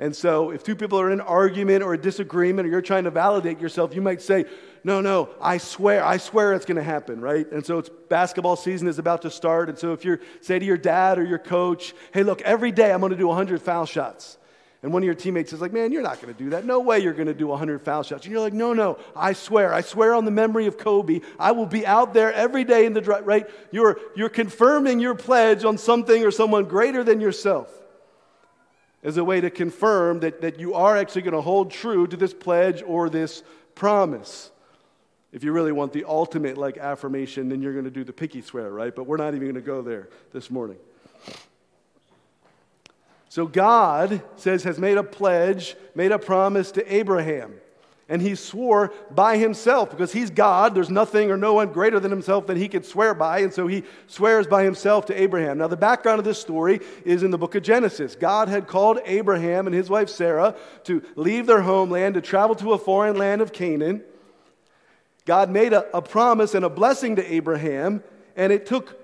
And 0.00 0.16
so, 0.16 0.50
if 0.50 0.64
two 0.64 0.74
people 0.74 0.98
are 0.98 1.08
in 1.08 1.20
an 1.20 1.26
argument 1.26 1.82
or 1.82 1.92
a 1.92 1.98
disagreement, 1.98 2.66
or 2.66 2.70
you're 2.70 2.80
trying 2.80 3.04
to 3.04 3.10
validate 3.10 3.60
yourself, 3.60 3.94
you 3.94 4.00
might 4.00 4.22
say, 4.22 4.46
No, 4.82 5.02
no, 5.02 5.28
I 5.42 5.58
swear, 5.58 6.02
I 6.02 6.16
swear 6.16 6.54
it's 6.54 6.64
going 6.64 6.78
to 6.78 6.82
happen, 6.82 7.20
right? 7.20 7.46
And 7.52 7.64
so, 7.64 7.78
it's 7.78 7.90
basketball 8.08 8.56
season 8.56 8.88
is 8.88 8.98
about 8.98 9.20
to 9.22 9.30
start. 9.30 9.68
And 9.68 9.78
so, 9.78 9.92
if 9.92 10.02
you 10.02 10.18
say 10.40 10.58
to 10.58 10.64
your 10.64 10.78
dad 10.78 11.18
or 11.18 11.24
your 11.24 11.38
coach, 11.38 11.92
Hey, 12.14 12.22
look, 12.22 12.40
every 12.40 12.72
day 12.72 12.90
I'm 12.90 13.00
going 13.00 13.12
to 13.12 13.18
do 13.18 13.26
100 13.26 13.60
foul 13.60 13.84
shots. 13.84 14.38
And 14.82 14.90
one 14.94 15.02
of 15.02 15.04
your 15.04 15.14
teammates 15.14 15.52
is 15.52 15.60
like, 15.60 15.74
Man, 15.74 15.92
you're 15.92 16.00
not 16.00 16.18
going 16.22 16.32
to 16.32 16.44
do 16.44 16.48
that. 16.50 16.64
No 16.64 16.80
way 16.80 17.00
you're 17.00 17.12
going 17.12 17.28
to 17.28 17.34
do 17.34 17.48
100 17.48 17.82
foul 17.82 18.02
shots. 18.02 18.24
And 18.24 18.32
you're 18.32 18.40
like, 18.40 18.54
No, 18.54 18.72
no, 18.72 18.96
I 19.14 19.34
swear. 19.34 19.74
I 19.74 19.82
swear 19.82 20.14
on 20.14 20.24
the 20.24 20.30
memory 20.30 20.64
of 20.64 20.78
Kobe. 20.78 21.20
I 21.38 21.52
will 21.52 21.66
be 21.66 21.86
out 21.86 22.14
there 22.14 22.32
every 22.32 22.64
day 22.64 22.86
in 22.86 22.94
the, 22.94 23.02
right? 23.02 23.46
You're, 23.70 24.00
you're 24.16 24.30
confirming 24.30 24.98
your 24.98 25.14
pledge 25.14 25.66
on 25.66 25.76
something 25.76 26.24
or 26.24 26.30
someone 26.30 26.64
greater 26.64 27.04
than 27.04 27.20
yourself 27.20 27.79
as 29.02 29.16
a 29.16 29.24
way 29.24 29.40
to 29.40 29.50
confirm 29.50 30.20
that, 30.20 30.40
that 30.40 30.60
you 30.60 30.74
are 30.74 30.96
actually 30.96 31.22
going 31.22 31.34
to 31.34 31.40
hold 31.40 31.70
true 31.70 32.06
to 32.06 32.16
this 32.16 32.34
pledge 32.34 32.82
or 32.86 33.08
this 33.08 33.42
promise. 33.74 34.50
If 35.32 35.44
you 35.44 35.52
really 35.52 35.72
want 35.72 35.92
the 35.92 36.04
ultimate 36.04 36.58
like 36.58 36.76
affirmation, 36.76 37.48
then 37.48 37.62
you're 37.62 37.72
going 37.72 37.84
to 37.84 37.90
do 37.90 38.04
the 38.04 38.12
picky 38.12 38.42
swear, 38.42 38.70
right? 38.70 38.94
But 38.94 39.06
we're 39.06 39.16
not 39.16 39.34
even 39.34 39.42
going 39.42 39.54
to 39.54 39.60
go 39.60 39.80
there 39.80 40.08
this 40.32 40.50
morning. 40.50 40.76
So 43.28 43.46
God 43.46 44.22
says 44.36 44.64
has 44.64 44.78
made 44.78 44.98
a 44.98 45.04
pledge, 45.04 45.76
made 45.94 46.10
a 46.10 46.18
promise 46.18 46.72
to 46.72 46.94
Abraham 46.94 47.54
and 48.10 48.20
he 48.20 48.34
swore 48.34 48.92
by 49.12 49.36
himself 49.36 49.88
because 49.88 50.12
he's 50.12 50.30
God. 50.30 50.74
There's 50.74 50.90
nothing 50.90 51.30
or 51.30 51.36
no 51.36 51.54
one 51.54 51.72
greater 51.72 52.00
than 52.00 52.10
himself 52.10 52.48
that 52.48 52.56
he 52.56 52.68
could 52.68 52.84
swear 52.84 53.14
by. 53.14 53.38
And 53.38 53.54
so 53.54 53.68
he 53.68 53.84
swears 54.08 54.48
by 54.48 54.64
himself 54.64 55.06
to 55.06 55.18
Abraham. 55.18 55.58
Now, 55.58 55.68
the 55.68 55.76
background 55.76 56.18
of 56.18 56.24
this 56.24 56.40
story 56.40 56.80
is 57.04 57.22
in 57.22 57.30
the 57.30 57.38
book 57.38 57.54
of 57.54 57.62
Genesis. 57.62 58.16
God 58.16 58.48
had 58.48 58.66
called 58.66 58.98
Abraham 59.06 59.68
and 59.68 59.74
his 59.74 59.88
wife 59.88 60.10
Sarah 60.10 60.56
to 60.84 61.02
leave 61.14 61.46
their 61.46 61.62
homeland, 61.62 62.14
to 62.14 62.20
travel 62.20 62.56
to 62.56 62.72
a 62.72 62.78
foreign 62.78 63.16
land 63.16 63.42
of 63.42 63.52
Canaan. 63.52 64.02
God 65.24 65.48
made 65.48 65.72
a, 65.72 65.96
a 65.96 66.02
promise 66.02 66.56
and 66.56 66.64
a 66.64 66.70
blessing 66.70 67.14
to 67.14 67.32
Abraham, 67.32 68.02
and 68.34 68.52
it 68.52 68.66
took 68.66 68.98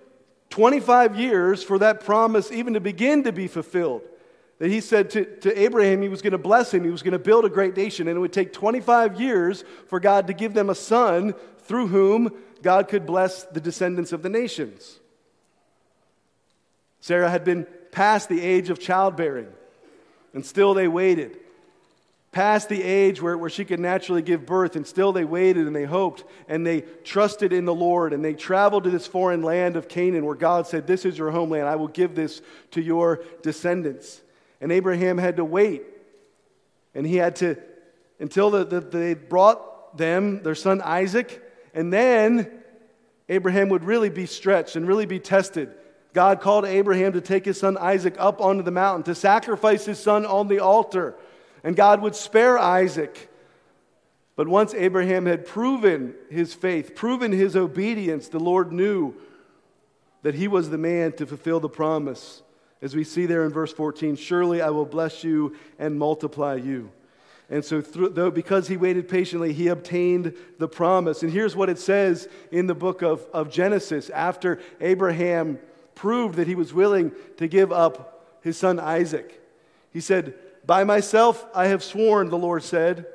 25 0.50 1.16
years 1.16 1.62
for 1.62 1.78
that 1.78 2.04
promise 2.04 2.50
even 2.50 2.75
to 2.75 2.80
begin 2.80 3.22
to 3.22 3.30
be 3.30 3.46
fulfilled. 3.46 4.02
That 4.58 4.70
he 4.70 4.80
said 4.80 5.10
to, 5.10 5.25
to 5.40 5.58
Abraham 5.60 6.00
he 6.00 6.08
was 6.08 6.22
going 6.22 6.32
to 6.32 6.38
bless 6.38 6.72
him, 6.72 6.84
he 6.84 6.90
was 6.90 7.02
going 7.02 7.12
to 7.12 7.18
build 7.18 7.44
a 7.44 7.50
great 7.50 7.76
nation, 7.76 8.08
and 8.08 8.16
it 8.16 8.20
would 8.20 8.32
take 8.32 8.52
25 8.52 9.20
years 9.20 9.64
for 9.88 10.00
God 10.00 10.28
to 10.28 10.32
give 10.32 10.54
them 10.54 10.70
a 10.70 10.75
son 10.75 11.34
through 11.60 11.88
whom 11.88 12.32
God 12.62 12.88
could 12.88 13.04
bless 13.04 13.44
the 13.44 13.60
descendants 13.60 14.12
of 14.12 14.22
the 14.22 14.30
nations. 14.30 14.98
Sarah 17.00 17.30
had 17.30 17.44
been 17.44 17.66
past 17.92 18.28
the 18.28 18.40
age 18.40 18.70
of 18.70 18.80
childbearing, 18.80 19.48
and 20.32 20.44
still 20.44 20.75
they 20.75 20.88
waited 20.88 21.38
past 22.36 22.68
the 22.68 22.82
age 22.82 23.22
where, 23.22 23.38
where 23.38 23.48
she 23.48 23.64
could 23.64 23.80
naturally 23.80 24.20
give 24.20 24.44
birth, 24.44 24.76
and 24.76 24.86
still 24.86 25.10
they 25.10 25.25
waited 25.25 25.66
and 25.66 25.75
they 25.75 25.86
hoped 25.86 26.22
and 26.48 26.66
they 26.66 26.82
trusted 27.02 27.50
in 27.50 27.64
the 27.64 27.75
Lord 27.75 28.12
and 28.12 28.22
they 28.22 28.34
traveled 28.34 28.84
to 28.84 28.90
this 28.90 29.06
foreign 29.06 29.40
land 29.40 29.75
of 29.75 29.88
Canaan 29.88 30.26
where 30.26 30.34
God 30.34 30.66
said, 30.66 30.86
This 30.86 31.06
is 31.06 31.16
your 31.16 31.30
homeland. 31.30 31.66
I 31.66 31.76
will 31.76 31.88
give 31.88 32.14
this 32.14 32.42
to 32.72 32.82
your 32.82 33.22
descendants. 33.40 34.20
And 34.60 34.72
Abraham 34.72 35.18
had 35.18 35.36
to 35.36 35.44
wait. 35.44 35.82
And 36.94 37.06
he 37.06 37.16
had 37.16 37.36
to, 37.36 37.56
until 38.18 38.50
the, 38.50 38.64
the, 38.64 38.80
they 38.80 39.14
brought 39.14 39.96
them, 39.96 40.42
their 40.42 40.54
son 40.54 40.80
Isaac, 40.82 41.42
and 41.75 41.92
then 41.92 42.50
Abraham 43.28 43.68
would 43.68 43.84
really 43.84 44.08
be 44.08 44.26
stretched 44.26 44.76
and 44.76 44.86
really 44.86 45.06
be 45.06 45.18
tested. 45.18 45.70
God 46.14 46.40
called 46.40 46.64
Abraham 46.64 47.12
to 47.12 47.20
take 47.20 47.44
his 47.44 47.60
son 47.60 47.76
Isaac 47.76 48.14
up 48.18 48.40
onto 48.40 48.62
the 48.62 48.70
mountain, 48.70 49.02
to 49.04 49.14
sacrifice 49.14 49.84
his 49.84 49.98
son 49.98 50.25
on 50.25 50.48
the 50.48 50.60
altar 50.60 51.16
and 51.66 51.75
God 51.75 52.00
would 52.00 52.14
spare 52.14 52.56
Isaac. 52.56 53.28
But 54.36 54.46
once 54.46 54.72
Abraham 54.72 55.26
had 55.26 55.44
proven 55.44 56.14
his 56.30 56.54
faith, 56.54 56.94
proven 56.94 57.32
his 57.32 57.56
obedience, 57.56 58.28
the 58.28 58.38
Lord 58.38 58.70
knew 58.70 59.14
that 60.22 60.36
he 60.36 60.46
was 60.46 60.70
the 60.70 60.78
man 60.78 61.12
to 61.14 61.26
fulfill 61.26 61.58
the 61.58 61.68
promise. 61.68 62.42
As 62.83 62.95
we 62.95 63.04
see 63.04 63.26
there 63.26 63.45
in 63.45 63.52
verse 63.52 63.73
14, 63.73 64.16
surely 64.16 64.61
I 64.61 64.71
will 64.71 64.85
bless 64.85 65.25
you 65.25 65.56
and 65.78 65.99
multiply 65.99 66.56
you. 66.56 66.90
And 67.49 67.64
so, 67.64 67.80
through, 67.80 68.11
though, 68.11 68.30
because 68.30 68.66
he 68.66 68.76
waited 68.76 69.09
patiently, 69.09 69.52
he 69.52 69.68
obtained 69.68 70.35
the 70.59 70.68
promise. 70.68 71.23
And 71.23 71.33
here's 71.33 71.54
what 71.54 71.71
it 71.71 71.78
says 71.78 72.28
in 72.50 72.66
the 72.66 72.75
book 72.75 73.02
of, 73.02 73.25
of 73.33 73.50
Genesis 73.50 74.11
after 74.11 74.61
Abraham 74.80 75.59
proved 75.95 76.37
that 76.37 76.49
he 76.49 76.56
was 76.56 76.75
willing 76.75 77.12
to 77.37 77.47
give 77.47 77.71
up 77.71 78.38
his 78.42 78.56
son 78.56 78.80
Isaac. 78.80 79.40
He 79.92 80.00
said, 80.00 80.35
by 80.66 80.83
myself 80.83 81.47
I 81.54 81.68
have 81.68 81.83
sworn, 81.83 82.28
the 82.28 82.38
Lord 82.38 82.64
said, 82.64 83.06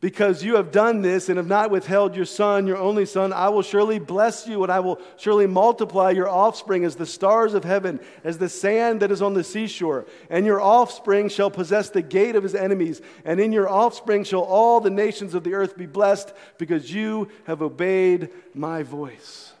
because 0.00 0.42
you 0.42 0.56
have 0.56 0.72
done 0.72 1.02
this 1.02 1.28
and 1.28 1.36
have 1.36 1.46
not 1.46 1.70
withheld 1.70 2.16
your 2.16 2.24
son, 2.24 2.66
your 2.66 2.78
only 2.78 3.04
son, 3.04 3.34
I 3.34 3.50
will 3.50 3.62
surely 3.62 3.98
bless 3.98 4.46
you 4.46 4.62
and 4.62 4.72
I 4.72 4.80
will 4.80 4.98
surely 5.18 5.46
multiply 5.46 6.10
your 6.10 6.28
offspring 6.28 6.84
as 6.84 6.96
the 6.96 7.04
stars 7.04 7.52
of 7.52 7.64
heaven, 7.64 8.00
as 8.24 8.38
the 8.38 8.48
sand 8.48 9.00
that 9.00 9.10
is 9.10 9.20
on 9.20 9.34
the 9.34 9.44
seashore. 9.44 10.06
And 10.30 10.46
your 10.46 10.60
offspring 10.60 11.28
shall 11.28 11.50
possess 11.50 11.90
the 11.90 12.00
gate 12.00 12.34
of 12.34 12.42
his 12.42 12.54
enemies, 12.54 13.02
and 13.26 13.38
in 13.40 13.52
your 13.52 13.68
offspring 13.68 14.24
shall 14.24 14.40
all 14.40 14.80
the 14.80 14.90
nations 14.90 15.34
of 15.34 15.44
the 15.44 15.54
earth 15.54 15.76
be 15.76 15.86
blessed, 15.86 16.32
because 16.56 16.92
you 16.92 17.28
have 17.44 17.60
obeyed 17.60 18.30
my 18.54 18.82
voice. 18.82 19.52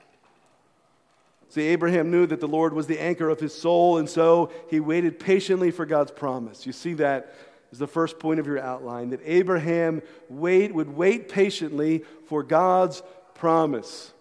See, 1.50 1.62
Abraham 1.62 2.10
knew 2.10 2.26
that 2.26 2.40
the 2.40 2.48
Lord 2.48 2.72
was 2.72 2.86
the 2.86 3.00
anchor 3.00 3.28
of 3.28 3.40
his 3.40 3.52
soul, 3.52 3.98
and 3.98 4.08
so 4.08 4.52
he 4.70 4.80
waited 4.80 5.18
patiently 5.18 5.70
for 5.70 5.84
God's 5.84 6.12
promise. 6.12 6.64
You 6.64 6.72
see 6.72 6.94
that 6.94 7.34
is 7.72 7.78
the 7.78 7.86
first 7.86 8.18
point 8.18 8.40
of 8.40 8.46
your 8.46 8.58
outline 8.58 9.10
that 9.10 9.20
Abraham 9.24 10.02
wait, 10.28 10.74
would 10.74 10.94
wait 10.94 11.28
patiently 11.28 12.04
for 12.26 12.42
God's 12.42 13.02
promise. 13.34 14.12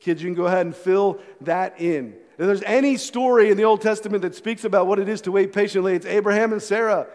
Kids, 0.00 0.22
you 0.22 0.28
can 0.28 0.34
go 0.34 0.46
ahead 0.46 0.66
and 0.66 0.74
fill 0.74 1.20
that 1.42 1.80
in. 1.80 2.14
If 2.38 2.46
there's 2.46 2.62
any 2.62 2.96
story 2.96 3.50
in 3.50 3.56
the 3.56 3.64
Old 3.64 3.82
Testament 3.82 4.22
that 4.22 4.34
speaks 4.34 4.64
about 4.64 4.86
what 4.86 4.98
it 4.98 5.08
is 5.08 5.20
to 5.22 5.32
wait 5.32 5.52
patiently, 5.52 5.94
it's 5.94 6.06
Abraham 6.06 6.52
and 6.52 6.62
Sarah. 6.62 7.06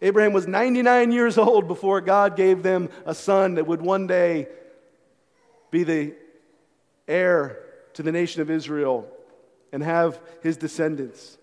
Abraham 0.00 0.32
was 0.32 0.46
99 0.46 1.12
years 1.12 1.38
old 1.38 1.68
before 1.68 2.00
God 2.00 2.36
gave 2.36 2.62
them 2.62 2.88
a 3.04 3.14
son 3.14 3.54
that 3.54 3.66
would 3.66 3.82
one 3.82 4.06
day 4.06 4.48
be 5.70 5.84
the 5.84 6.14
heir 7.06 7.58
to 7.94 8.02
the 8.02 8.12
nation 8.12 8.42
of 8.42 8.50
Israel 8.50 9.08
and 9.72 9.82
have 9.82 10.20
his 10.42 10.56
descendants. 10.56 11.38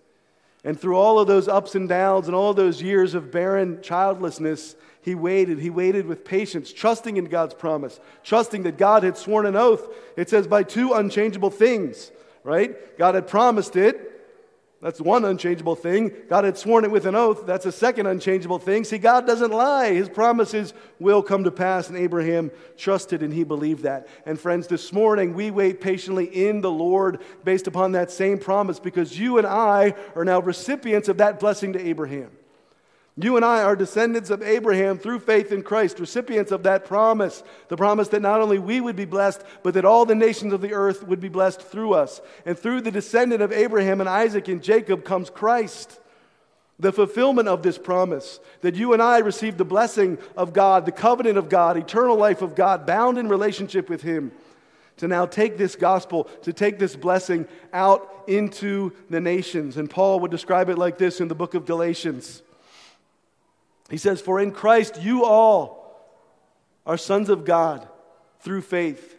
And 0.62 0.78
through 0.78 0.96
all 0.96 1.18
of 1.18 1.26
those 1.26 1.48
ups 1.48 1.74
and 1.74 1.88
downs 1.88 2.26
and 2.26 2.34
all 2.34 2.52
those 2.52 2.82
years 2.82 3.14
of 3.14 3.30
barren 3.30 3.80
childlessness, 3.82 4.76
he 5.02 5.14
waited. 5.14 5.58
He 5.58 5.70
waited 5.70 6.06
with 6.06 6.24
patience, 6.24 6.72
trusting 6.72 7.16
in 7.16 7.24
God's 7.26 7.54
promise, 7.54 7.98
trusting 8.22 8.64
that 8.64 8.76
God 8.76 9.02
had 9.02 9.16
sworn 9.16 9.46
an 9.46 9.56
oath. 9.56 9.88
It 10.16 10.28
says, 10.28 10.46
by 10.46 10.62
two 10.62 10.92
unchangeable 10.92 11.50
things, 11.50 12.10
right? 12.44 12.98
God 12.98 13.14
had 13.14 13.26
promised 13.26 13.76
it, 13.76 14.09
that's 14.82 14.98
one 14.98 15.26
unchangeable 15.26 15.76
thing. 15.76 16.10
God 16.30 16.44
had 16.44 16.56
sworn 16.56 16.84
it 16.84 16.90
with 16.90 17.04
an 17.04 17.14
oath. 17.14 17.44
That's 17.44 17.66
a 17.66 17.72
second 17.72 18.06
unchangeable 18.06 18.58
thing. 18.58 18.84
See, 18.84 18.96
God 18.96 19.26
doesn't 19.26 19.50
lie. 19.50 19.92
His 19.92 20.08
promises 20.08 20.72
will 20.98 21.22
come 21.22 21.44
to 21.44 21.50
pass, 21.50 21.90
and 21.90 21.98
Abraham 21.98 22.50
trusted 22.78 23.22
and 23.22 23.32
he 23.32 23.44
believed 23.44 23.82
that. 23.82 24.08
And 24.24 24.40
friends, 24.40 24.68
this 24.68 24.90
morning 24.90 25.34
we 25.34 25.50
wait 25.50 25.82
patiently 25.82 26.24
in 26.24 26.62
the 26.62 26.70
Lord 26.70 27.20
based 27.44 27.66
upon 27.66 27.92
that 27.92 28.10
same 28.10 28.38
promise 28.38 28.80
because 28.80 29.18
you 29.18 29.36
and 29.36 29.46
I 29.46 29.94
are 30.14 30.24
now 30.24 30.40
recipients 30.40 31.08
of 31.10 31.18
that 31.18 31.40
blessing 31.40 31.74
to 31.74 31.86
Abraham. 31.86 32.30
You 33.16 33.36
and 33.36 33.44
I 33.44 33.62
are 33.62 33.76
descendants 33.76 34.30
of 34.30 34.42
Abraham 34.42 34.96
through 34.96 35.20
faith 35.20 35.52
in 35.52 35.62
Christ, 35.62 35.98
recipients 35.98 36.52
of 36.52 36.62
that 36.62 36.84
promise. 36.84 37.42
The 37.68 37.76
promise 37.76 38.08
that 38.08 38.22
not 38.22 38.40
only 38.40 38.58
we 38.58 38.80
would 38.80 38.96
be 38.96 39.04
blessed, 39.04 39.42
but 39.62 39.74
that 39.74 39.84
all 39.84 40.06
the 40.06 40.14
nations 40.14 40.52
of 40.52 40.60
the 40.60 40.72
earth 40.72 41.02
would 41.02 41.20
be 41.20 41.28
blessed 41.28 41.60
through 41.60 41.94
us. 41.94 42.20
And 42.46 42.58
through 42.58 42.82
the 42.82 42.90
descendant 42.90 43.42
of 43.42 43.52
Abraham 43.52 44.00
and 44.00 44.08
Isaac 44.08 44.48
and 44.48 44.62
Jacob 44.62 45.04
comes 45.04 45.28
Christ. 45.28 45.98
The 46.78 46.92
fulfillment 46.92 47.46
of 47.46 47.62
this 47.62 47.76
promise 47.76 48.40
that 48.62 48.74
you 48.74 48.94
and 48.94 49.02
I 49.02 49.18
receive 49.18 49.58
the 49.58 49.66
blessing 49.66 50.16
of 50.34 50.54
God, 50.54 50.86
the 50.86 50.92
covenant 50.92 51.36
of 51.36 51.50
God, 51.50 51.76
eternal 51.76 52.16
life 52.16 52.40
of 52.40 52.54
God, 52.54 52.86
bound 52.86 53.18
in 53.18 53.28
relationship 53.28 53.90
with 53.90 54.00
Him 54.00 54.32
to 54.96 55.08
now 55.08 55.26
take 55.26 55.58
this 55.58 55.76
gospel, 55.76 56.24
to 56.42 56.54
take 56.54 56.78
this 56.78 56.96
blessing 56.96 57.46
out 57.72 58.24
into 58.26 58.92
the 59.10 59.20
nations. 59.20 59.76
And 59.76 59.90
Paul 59.90 60.20
would 60.20 60.30
describe 60.30 60.70
it 60.70 60.78
like 60.78 60.96
this 60.96 61.20
in 61.20 61.28
the 61.28 61.34
book 61.34 61.54
of 61.54 61.66
Galatians. 61.66 62.42
He 63.90 63.96
says, 63.96 64.20
For 64.20 64.40
in 64.40 64.52
Christ 64.52 65.02
you 65.02 65.24
all 65.24 65.80
are 66.86 66.96
sons 66.96 67.28
of 67.28 67.44
God 67.44 67.86
through 68.40 68.62
faith. 68.62 69.16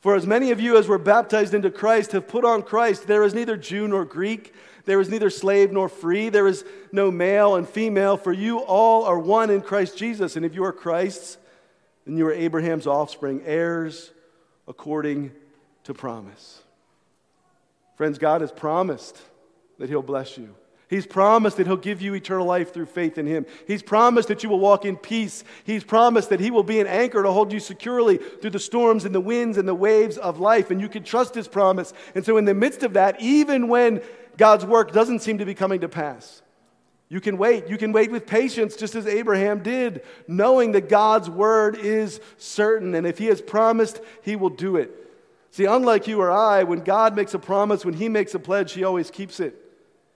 For 0.00 0.14
as 0.14 0.26
many 0.26 0.52
of 0.52 0.60
you 0.60 0.76
as 0.76 0.86
were 0.86 0.98
baptized 0.98 1.54
into 1.54 1.70
Christ 1.70 2.12
have 2.12 2.28
put 2.28 2.44
on 2.44 2.62
Christ, 2.62 3.06
there 3.06 3.24
is 3.24 3.34
neither 3.34 3.56
Jew 3.56 3.88
nor 3.88 4.04
Greek, 4.04 4.54
there 4.84 5.00
is 5.00 5.08
neither 5.08 5.30
slave 5.30 5.72
nor 5.72 5.88
free, 5.88 6.28
there 6.28 6.46
is 6.46 6.64
no 6.92 7.10
male 7.10 7.56
and 7.56 7.68
female, 7.68 8.16
for 8.16 8.32
you 8.32 8.58
all 8.58 9.04
are 9.04 9.18
one 9.18 9.50
in 9.50 9.62
Christ 9.62 9.96
Jesus. 9.96 10.36
And 10.36 10.44
if 10.44 10.54
you 10.54 10.62
are 10.62 10.72
Christ's, 10.72 11.38
then 12.04 12.16
you 12.16 12.26
are 12.28 12.32
Abraham's 12.32 12.86
offspring, 12.86 13.42
heirs 13.44 14.12
according 14.68 15.32
to 15.84 15.94
promise. 15.94 16.62
Friends, 17.96 18.18
God 18.18 18.42
has 18.42 18.52
promised 18.52 19.20
that 19.78 19.88
He'll 19.88 20.02
bless 20.02 20.38
you. 20.38 20.54
He's 20.88 21.06
promised 21.06 21.56
that 21.56 21.66
He'll 21.66 21.76
give 21.76 22.00
you 22.00 22.14
eternal 22.14 22.46
life 22.46 22.72
through 22.72 22.86
faith 22.86 23.18
in 23.18 23.26
Him. 23.26 23.44
He's 23.66 23.82
promised 23.82 24.28
that 24.28 24.44
you 24.44 24.48
will 24.48 24.60
walk 24.60 24.84
in 24.84 24.96
peace. 24.96 25.42
He's 25.64 25.82
promised 25.82 26.30
that 26.30 26.38
He 26.38 26.52
will 26.52 26.62
be 26.62 26.78
an 26.78 26.86
anchor 26.86 27.22
to 27.24 27.32
hold 27.32 27.52
you 27.52 27.58
securely 27.58 28.18
through 28.18 28.50
the 28.50 28.60
storms 28.60 29.04
and 29.04 29.14
the 29.14 29.20
winds 29.20 29.58
and 29.58 29.66
the 29.66 29.74
waves 29.74 30.16
of 30.16 30.38
life. 30.38 30.70
And 30.70 30.80
you 30.80 30.88
can 30.88 31.02
trust 31.02 31.34
His 31.34 31.48
promise. 31.48 31.92
And 32.14 32.24
so, 32.24 32.36
in 32.36 32.44
the 32.44 32.54
midst 32.54 32.84
of 32.84 32.92
that, 32.92 33.20
even 33.20 33.66
when 33.66 34.00
God's 34.36 34.64
work 34.64 34.92
doesn't 34.92 35.20
seem 35.20 35.38
to 35.38 35.44
be 35.44 35.54
coming 35.54 35.80
to 35.80 35.88
pass, 35.88 36.42
you 37.08 37.20
can 37.20 37.36
wait. 37.36 37.68
You 37.68 37.78
can 37.78 37.90
wait 37.90 38.12
with 38.12 38.24
patience, 38.24 38.76
just 38.76 38.94
as 38.94 39.08
Abraham 39.08 39.64
did, 39.64 40.02
knowing 40.28 40.72
that 40.72 40.88
God's 40.88 41.28
word 41.28 41.76
is 41.76 42.20
certain. 42.36 42.94
And 42.94 43.08
if 43.08 43.18
He 43.18 43.26
has 43.26 43.42
promised, 43.42 44.00
He 44.22 44.36
will 44.36 44.50
do 44.50 44.76
it. 44.76 44.92
See, 45.50 45.64
unlike 45.64 46.06
you 46.06 46.20
or 46.20 46.30
I, 46.30 46.62
when 46.62 46.80
God 46.80 47.16
makes 47.16 47.34
a 47.34 47.40
promise, 47.40 47.84
when 47.84 47.94
He 47.94 48.08
makes 48.08 48.34
a 48.34 48.38
pledge, 48.38 48.72
He 48.72 48.84
always 48.84 49.10
keeps 49.10 49.40
it. 49.40 49.65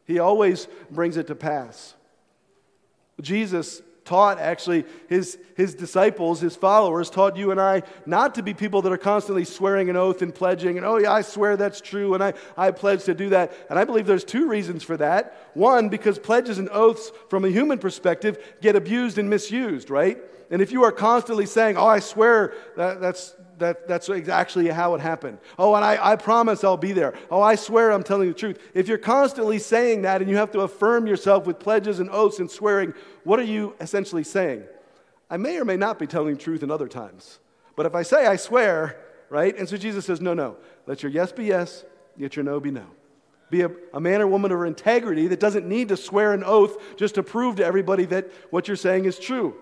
He 0.07 0.19
always 0.19 0.69
brings 0.91 1.17
it 1.17 1.29
to 1.29 1.35
pass. 1.35 1.95
Jesus 3.21 3.83
taught 4.05 4.41
actually 4.41 4.85
his, 5.09 5.39
his 5.57 5.75
disciples, 5.75 6.41
his 6.41 6.57
followers, 6.57 7.11
taught 7.11 7.37
you 7.37 7.53
and 7.53 7.61
I 7.61 7.85
not 8.07 8.35
to 8.35 8.43
be 8.43 8.55
people 8.55 8.83
that 8.83 8.93
are 8.93 8.99
constantly 8.99 9.45
swearing 9.45 9.89
an 9.89 9.97
oath 9.97 10.21
and 10.21 10.35
pledging, 10.35 10.79
and 10.79 10.85
oh, 10.85 10.97
yeah, 10.97 11.13
I 11.13 11.23
swear 11.23 11.57
that's 11.57 11.81
true, 11.81 12.15
and 12.15 12.25
I, 12.25 12.35
I 12.57 12.73
pledge 12.73 13.05
to 13.05 13.15
do 13.15 13.29
that. 13.29 13.53
And 13.71 13.79
I 13.79 13.85
believe 13.85 14.07
there's 14.07 14.25
two 14.25 14.49
reasons 14.49 14.83
for 14.83 14.97
that. 14.97 15.51
One, 15.55 15.89
because 15.89 16.19
pledges 16.19 16.59
and 16.59 16.69
oaths 16.71 17.13
from 17.29 17.45
a 17.45 17.51
human 17.51 17.79
perspective 17.79 18.39
get 18.61 18.75
abused 18.75 19.17
and 19.17 19.31
misused, 19.31 19.91
right? 19.91 20.19
And 20.51 20.61
if 20.61 20.73
you 20.73 20.83
are 20.83 20.93
constantly 20.93 21.47
saying, 21.47 21.77
oh, 21.77 21.87
I 21.87 22.01
swear 22.01 22.55
that, 22.77 23.01
that's, 23.01 23.37
that, 23.61 23.87
that's 23.87 24.11
actually 24.11 24.69
how 24.69 24.95
it 24.95 25.01
happened. 25.01 25.39
Oh, 25.59 25.75
and 25.75 25.85
I, 25.85 26.13
I 26.13 26.17
promise 26.17 26.65
I'll 26.65 26.77
be 26.77 26.93
there. 26.93 27.15
Oh, 27.31 27.41
I 27.41 27.55
swear 27.55 27.93
I'm 27.93 28.03
telling 28.03 28.29
the 28.29 28.35
truth. 28.35 28.59
If 28.75 28.89
you're 28.89 28.99
constantly 28.99 29.59
saying 29.59 30.03
that 30.03 30.21
and 30.21 30.29
you 30.29 30.37
have 30.37 30.51
to 30.53 30.61
affirm 30.61 31.07
yourself 31.07 31.47
with 31.47 31.59
pledges 31.59 32.01
and 32.01 32.11
oaths 32.11 32.39
and 32.39 32.51
swearing, 32.51 32.93
what 33.25 33.39
are 33.39 33.45
you 33.45 33.75
essentially 33.81 34.25
saying? 34.25 34.65
I 35.31 35.37
may 35.37 35.59
or 35.59 35.65
may 35.65 35.77
not 35.77 35.99
be 35.99 36.07
telling 36.07 36.35
the 36.35 36.41
truth 36.41 36.63
in 36.63 36.71
other 36.71 36.89
times. 36.89 37.39
But 37.77 37.87
if 37.87 37.95
I 37.95 38.03
say 38.03 38.27
I 38.27 38.37
swear, 38.37 38.99
right? 39.29 39.57
And 39.57 39.69
so 39.69 39.77
Jesus 39.77 40.05
says, 40.05 40.21
no, 40.21 40.35
no. 40.35 40.57
Let 40.87 41.03
your 41.03 41.13
yes 41.13 41.31
be 41.33 41.45
yes, 41.45 41.85
let 42.19 42.35
your 42.35 42.45
no 42.45 42.59
be 42.59 42.71
no. 42.71 42.87
Be 43.49 43.63
a, 43.63 43.71
a, 43.93 44.01
man 44.01 44.21
or 44.21 44.27
woman 44.27 44.53
of 44.53 44.63
integrity 44.63 45.27
that 45.29 45.41
doesn't 45.41 45.67
need 45.67 45.89
to 45.89 45.97
swear 45.97 46.33
an 46.33 46.45
oath 46.45 46.77
just 46.97 47.17
to 47.17 47.23
prove 47.23 47.57
to 47.57 47.65
everybody 47.65 48.05
that 48.07 48.31
what 48.51 48.69
you're 48.69 48.77
saying 48.77 49.07
is 49.07 49.19
true. 49.19 49.57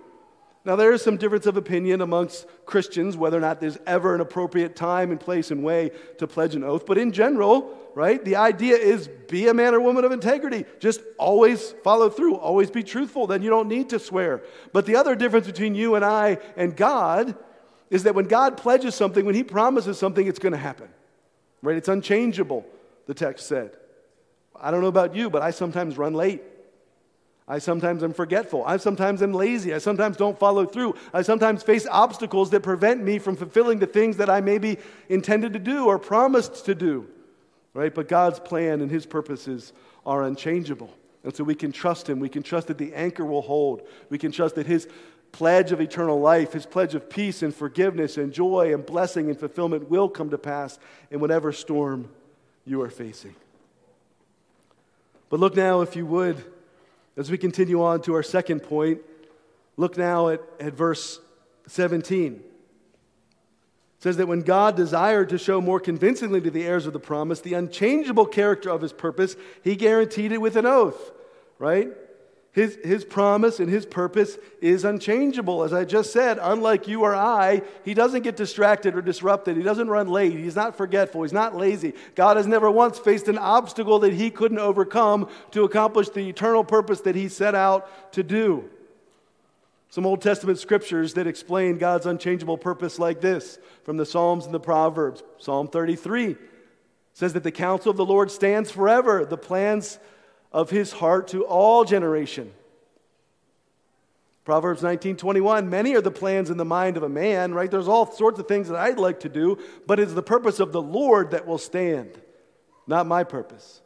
Now, 0.68 0.76
there 0.76 0.92
is 0.92 1.00
some 1.00 1.16
difference 1.16 1.46
of 1.46 1.56
opinion 1.56 2.02
amongst 2.02 2.46
Christians 2.66 3.16
whether 3.16 3.38
or 3.38 3.40
not 3.40 3.58
there's 3.58 3.78
ever 3.86 4.14
an 4.14 4.20
appropriate 4.20 4.76
time 4.76 5.10
and 5.10 5.18
place 5.18 5.50
and 5.50 5.64
way 5.64 5.92
to 6.18 6.26
pledge 6.26 6.54
an 6.54 6.62
oath. 6.62 6.84
But 6.84 6.98
in 6.98 7.10
general, 7.10 7.74
right, 7.94 8.22
the 8.22 8.36
idea 8.36 8.76
is 8.76 9.08
be 9.28 9.48
a 9.48 9.54
man 9.54 9.74
or 9.74 9.80
woman 9.80 10.04
of 10.04 10.12
integrity. 10.12 10.66
Just 10.78 11.00
always 11.16 11.74
follow 11.82 12.10
through, 12.10 12.36
always 12.36 12.70
be 12.70 12.82
truthful. 12.82 13.26
Then 13.26 13.40
you 13.40 13.48
don't 13.48 13.66
need 13.66 13.88
to 13.88 13.98
swear. 13.98 14.42
But 14.74 14.84
the 14.84 14.96
other 14.96 15.16
difference 15.16 15.46
between 15.46 15.74
you 15.74 15.94
and 15.94 16.04
I 16.04 16.36
and 16.54 16.76
God 16.76 17.34
is 17.88 18.02
that 18.02 18.14
when 18.14 18.26
God 18.26 18.58
pledges 18.58 18.94
something, 18.94 19.24
when 19.24 19.34
He 19.34 19.44
promises 19.44 19.98
something, 19.98 20.26
it's 20.26 20.38
going 20.38 20.52
to 20.52 20.58
happen. 20.58 20.90
Right? 21.62 21.78
It's 21.78 21.88
unchangeable, 21.88 22.66
the 23.06 23.14
text 23.14 23.46
said. 23.46 23.74
I 24.54 24.70
don't 24.70 24.82
know 24.82 24.88
about 24.88 25.16
you, 25.16 25.30
but 25.30 25.40
I 25.40 25.50
sometimes 25.50 25.96
run 25.96 26.12
late. 26.12 26.42
I 27.48 27.58
sometimes 27.58 28.02
am 28.02 28.12
forgetful. 28.12 28.62
I 28.66 28.76
sometimes 28.76 29.22
am 29.22 29.32
lazy. 29.32 29.72
I 29.72 29.78
sometimes 29.78 30.18
don't 30.18 30.38
follow 30.38 30.66
through. 30.66 30.96
I 31.14 31.22
sometimes 31.22 31.62
face 31.62 31.86
obstacles 31.90 32.50
that 32.50 32.62
prevent 32.62 33.02
me 33.02 33.18
from 33.18 33.36
fulfilling 33.36 33.78
the 33.78 33.86
things 33.86 34.18
that 34.18 34.28
I 34.28 34.42
maybe 34.42 34.76
intended 35.08 35.54
to 35.54 35.58
do 35.58 35.86
or 35.86 35.98
promised 35.98 36.66
to 36.66 36.74
do. 36.74 37.08
Right? 37.72 37.94
But 37.94 38.06
God's 38.06 38.38
plan 38.38 38.82
and 38.82 38.90
his 38.90 39.06
purposes 39.06 39.72
are 40.04 40.24
unchangeable. 40.24 40.92
And 41.24 41.34
so 41.34 41.42
we 41.42 41.54
can 41.54 41.72
trust 41.72 42.08
him. 42.08 42.20
We 42.20 42.28
can 42.28 42.42
trust 42.42 42.66
that 42.66 42.76
the 42.76 42.94
anchor 42.94 43.24
will 43.24 43.42
hold. 43.42 43.86
We 44.10 44.18
can 44.18 44.30
trust 44.30 44.56
that 44.56 44.66
his 44.66 44.86
pledge 45.32 45.72
of 45.72 45.80
eternal 45.80 46.20
life, 46.20 46.52
his 46.52 46.66
pledge 46.66 46.94
of 46.94 47.08
peace 47.08 47.42
and 47.42 47.54
forgiveness 47.54 48.18
and 48.18 48.32
joy 48.32 48.74
and 48.74 48.84
blessing 48.84 49.30
and 49.30 49.38
fulfillment 49.38 49.88
will 49.88 50.08
come 50.08 50.30
to 50.30 50.38
pass 50.38 50.78
in 51.10 51.20
whatever 51.20 51.52
storm 51.52 52.10
you 52.66 52.82
are 52.82 52.90
facing. 52.90 53.34
But 55.30 55.40
look 55.40 55.56
now, 55.56 55.80
if 55.80 55.96
you 55.96 56.06
would, 56.06 56.42
as 57.18 57.30
we 57.30 57.36
continue 57.36 57.82
on 57.82 58.00
to 58.02 58.14
our 58.14 58.22
second 58.22 58.60
point, 58.60 59.00
look 59.76 59.98
now 59.98 60.28
at, 60.28 60.40
at 60.60 60.72
verse 60.72 61.20
17. 61.66 62.34
It 62.34 62.42
says 63.98 64.16
that 64.18 64.28
when 64.28 64.42
God 64.42 64.76
desired 64.76 65.28
to 65.30 65.38
show 65.38 65.60
more 65.60 65.80
convincingly 65.80 66.40
to 66.40 66.50
the 66.50 66.64
heirs 66.64 66.86
of 66.86 66.92
the 66.92 67.00
promise 67.00 67.40
the 67.40 67.54
unchangeable 67.54 68.26
character 68.26 68.70
of 68.70 68.80
his 68.80 68.92
purpose, 68.92 69.34
he 69.64 69.74
guaranteed 69.74 70.30
it 70.30 70.40
with 70.40 70.54
an 70.54 70.64
oath, 70.64 71.10
right? 71.58 71.88
His, 72.58 72.76
his 72.82 73.04
promise 73.04 73.60
and 73.60 73.70
his 73.70 73.86
purpose 73.86 74.36
is 74.60 74.84
unchangeable. 74.84 75.62
As 75.62 75.72
I 75.72 75.84
just 75.84 76.12
said, 76.12 76.40
unlike 76.42 76.88
you 76.88 77.02
or 77.02 77.14
I, 77.14 77.62
he 77.84 77.94
doesn't 77.94 78.22
get 78.22 78.34
distracted 78.34 78.96
or 78.96 79.00
disrupted. 79.00 79.56
He 79.56 79.62
doesn't 79.62 79.86
run 79.86 80.08
late. 80.08 80.32
He's 80.32 80.56
not 80.56 80.76
forgetful. 80.76 81.22
He's 81.22 81.32
not 81.32 81.54
lazy. 81.54 81.92
God 82.16 82.36
has 82.36 82.48
never 82.48 82.68
once 82.68 82.98
faced 82.98 83.28
an 83.28 83.38
obstacle 83.38 84.00
that 84.00 84.12
he 84.12 84.28
couldn't 84.28 84.58
overcome 84.58 85.28
to 85.52 85.62
accomplish 85.62 86.08
the 86.08 86.28
eternal 86.28 86.64
purpose 86.64 87.02
that 87.02 87.14
he 87.14 87.28
set 87.28 87.54
out 87.54 88.12
to 88.14 88.24
do. 88.24 88.68
Some 89.88 90.04
Old 90.04 90.20
Testament 90.20 90.58
scriptures 90.58 91.14
that 91.14 91.28
explain 91.28 91.78
God's 91.78 92.06
unchangeable 92.06 92.58
purpose 92.58 92.98
like 92.98 93.20
this 93.20 93.60
from 93.84 93.98
the 93.98 94.04
Psalms 94.04 94.46
and 94.46 94.52
the 94.52 94.58
Proverbs. 94.58 95.22
Psalm 95.38 95.68
33 95.68 96.34
says 97.12 97.34
that 97.34 97.44
the 97.44 97.52
counsel 97.52 97.92
of 97.92 97.96
the 97.96 98.04
Lord 98.04 98.32
stands 98.32 98.72
forever, 98.72 99.24
the 99.24 99.38
plans 99.38 100.00
of 100.52 100.70
his 100.70 100.92
heart 100.92 101.28
to 101.28 101.44
all 101.44 101.84
generation. 101.84 102.52
Proverbs 104.44 104.82
19:21 104.82 105.68
Many 105.68 105.94
are 105.94 106.00
the 106.00 106.10
plans 106.10 106.48
in 106.48 106.56
the 106.56 106.64
mind 106.64 106.96
of 106.96 107.02
a 107.02 107.08
man, 107.08 107.52
right? 107.52 107.70
There's 107.70 107.88
all 107.88 108.10
sorts 108.10 108.38
of 108.38 108.48
things 108.48 108.68
that 108.68 108.78
I'd 108.78 108.98
like 108.98 109.20
to 109.20 109.28
do, 109.28 109.58
but 109.86 110.00
it's 110.00 110.14
the 110.14 110.22
purpose 110.22 110.58
of 110.58 110.72
the 110.72 110.80
Lord 110.80 111.32
that 111.32 111.46
will 111.46 111.58
stand, 111.58 112.20
not 112.86 113.06
my 113.06 113.24
purpose. 113.24 113.82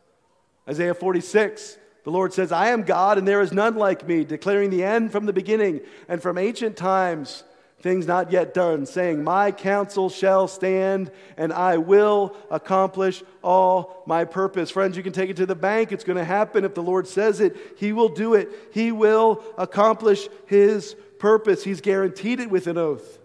Isaiah 0.69 0.95
46 0.95 1.79
the 2.05 2.11
Lord 2.11 2.33
says, 2.33 2.51
I 2.51 2.69
am 2.69 2.83
God 2.83 3.19
and 3.19 3.27
there 3.27 3.41
is 3.41 3.53
none 3.53 3.77
like 3.77 4.07
me, 4.07 4.25
declaring 4.25 4.71
the 4.71 4.83
end 4.83 5.13
from 5.13 5.27
the 5.27 5.33
beginning 5.33 5.83
and 6.09 6.21
from 6.21 6.37
ancient 6.37 6.77
times 6.77 7.45
things 7.83 8.07
not 8.07 8.31
yet 8.31 8.55
done, 8.55 8.87
saying, 8.87 9.23
My 9.23 9.51
counsel 9.51 10.09
shall 10.09 10.47
stand, 10.47 11.11
and 11.37 11.53
I 11.53 11.79
will 11.79 12.37
accomplish 12.51 13.23
all 13.43 14.05
my 14.07 14.25
purpose. 14.25 14.71
Friends, 14.71 14.97
you 14.97 15.03
can 15.03 15.13
take 15.13 15.31
it 15.31 15.37
to 15.39 15.47
the 15.47 15.57
bank. 15.57 15.91
It's 15.91 16.05
going 16.05 16.17
to 16.17 16.25
happen. 16.25 16.65
If 16.65 16.75
the 16.75 16.83
Lord 16.83 17.09
says 17.09 17.41
it, 17.41 17.57
He 17.77 17.93
will 17.93 18.09
do 18.09 18.35
it. 18.35 18.49
He 18.73 18.93
will 18.93 19.43
accomplish 19.59 20.29
His 20.47 20.95
purpose. 21.19 21.65
He's 21.65 21.81
guaranteed 21.81 22.39
it 22.41 22.51
with 22.51 22.69
an 22.69 22.79
oath. 22.79 23.19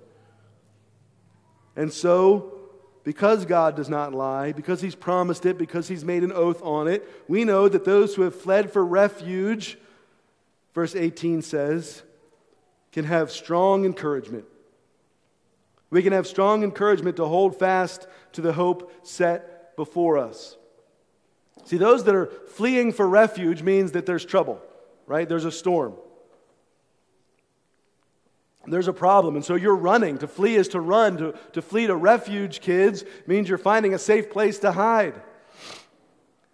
And 1.76 1.94
so, 1.94 2.54
because 3.04 3.46
God 3.46 3.76
does 3.76 3.90
not 3.90 4.13
lie, 4.13 4.54
because 4.54 4.82
He's 4.82 4.96
promised 4.96 5.46
it, 5.46 5.60
because 5.60 5.88
He's 5.88 6.04
made 6.04 6.24
an 6.24 6.34
oath 6.34 6.63
on 6.63 6.88
it, 6.88 7.08
we 7.28 7.43
know 7.43 7.70
that 7.70 7.86
those 7.86 8.15
who 8.15 8.24
have 8.24 8.36
fled 8.36 8.74
for 8.74 8.84
refuge, 8.84 9.78
verse 10.74 10.96
18 10.96 11.43
says, 11.43 12.02
can 12.98 13.06
have 13.06 13.30
strong 13.30 13.86
encouragement. 13.86 14.46
We 15.92 16.02
can 16.02 16.14
have 16.14 16.26
strong 16.26 16.64
encouragement 16.64 17.18
to 17.18 17.26
hold 17.26 17.60
fast 17.60 18.08
to 18.32 18.42
the 18.42 18.54
hope 18.54 18.92
set 19.06 19.76
before 19.76 20.18
us. 20.18 20.58
See, 21.66 21.78
those 21.78 22.06
that 22.06 22.16
are 22.16 22.26
fleeing 22.26 22.92
for 22.92 23.08
refuge 23.08 23.62
means 23.62 23.92
that 23.92 24.08
there's 24.08 24.26
trouble, 24.26 24.60
right? 25.06 25.30
There's 25.30 25.46
a 25.46 25.52
storm. 25.52 25.94
There's 28.66 28.88
a 28.88 28.94
problem. 28.94 29.36
And 29.36 29.46
so 29.46 29.54
you're 29.54 29.76
running. 29.76 30.18
To 30.18 30.28
flee 30.28 30.56
is 30.56 30.70
to 30.70 30.82
run. 30.82 31.18
To, 31.18 31.36
to 31.54 31.62
flee 31.62 31.86
to 31.86 31.96
refuge, 31.96 32.62
kids, 32.62 33.04
means 33.28 33.48
you're 33.48 33.60
finding 33.60 33.94
a 33.94 34.00
safe 34.00 34.32
place 34.32 34.58
to 34.60 34.72
hide. 34.72 35.22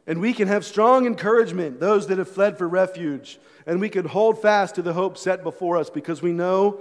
And 0.05 0.19
we 0.19 0.33
can 0.33 0.47
have 0.47 0.65
strong 0.65 1.05
encouragement, 1.05 1.79
those 1.79 2.07
that 2.07 2.17
have 2.17 2.27
fled 2.27 2.57
for 2.57 2.67
refuge, 2.67 3.39
and 3.65 3.79
we 3.79 3.89
can 3.89 4.05
hold 4.05 4.41
fast 4.41 4.75
to 4.75 4.81
the 4.81 4.93
hope 4.93 5.17
set 5.17 5.43
before 5.43 5.77
us 5.77 5.89
because 5.89 6.21
we 6.21 6.33
know, 6.33 6.79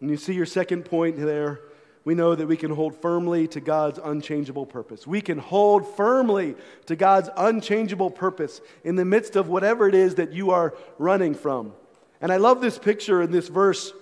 and 0.00 0.08
you 0.08 0.16
see 0.16 0.34
your 0.34 0.46
second 0.46 0.84
point 0.84 1.16
there, 1.16 1.60
we 2.04 2.14
know 2.14 2.34
that 2.34 2.46
we 2.46 2.56
can 2.56 2.70
hold 2.70 2.96
firmly 2.96 3.46
to 3.48 3.60
God's 3.60 3.98
unchangeable 4.02 4.64
purpose. 4.64 5.06
We 5.06 5.20
can 5.20 5.38
hold 5.38 5.86
firmly 5.96 6.54
to 6.86 6.96
God's 6.96 7.28
unchangeable 7.36 8.10
purpose 8.10 8.60
in 8.84 8.96
the 8.96 9.04
midst 9.04 9.36
of 9.36 9.48
whatever 9.48 9.86
it 9.88 9.94
is 9.94 10.14
that 10.14 10.32
you 10.32 10.50
are 10.50 10.74
running 10.98 11.34
from. 11.34 11.72
And 12.20 12.32
I 12.32 12.36
love 12.36 12.60
this 12.60 12.78
picture 12.78 13.20
in 13.20 13.32
this 13.32 13.48
verse, 13.48 13.92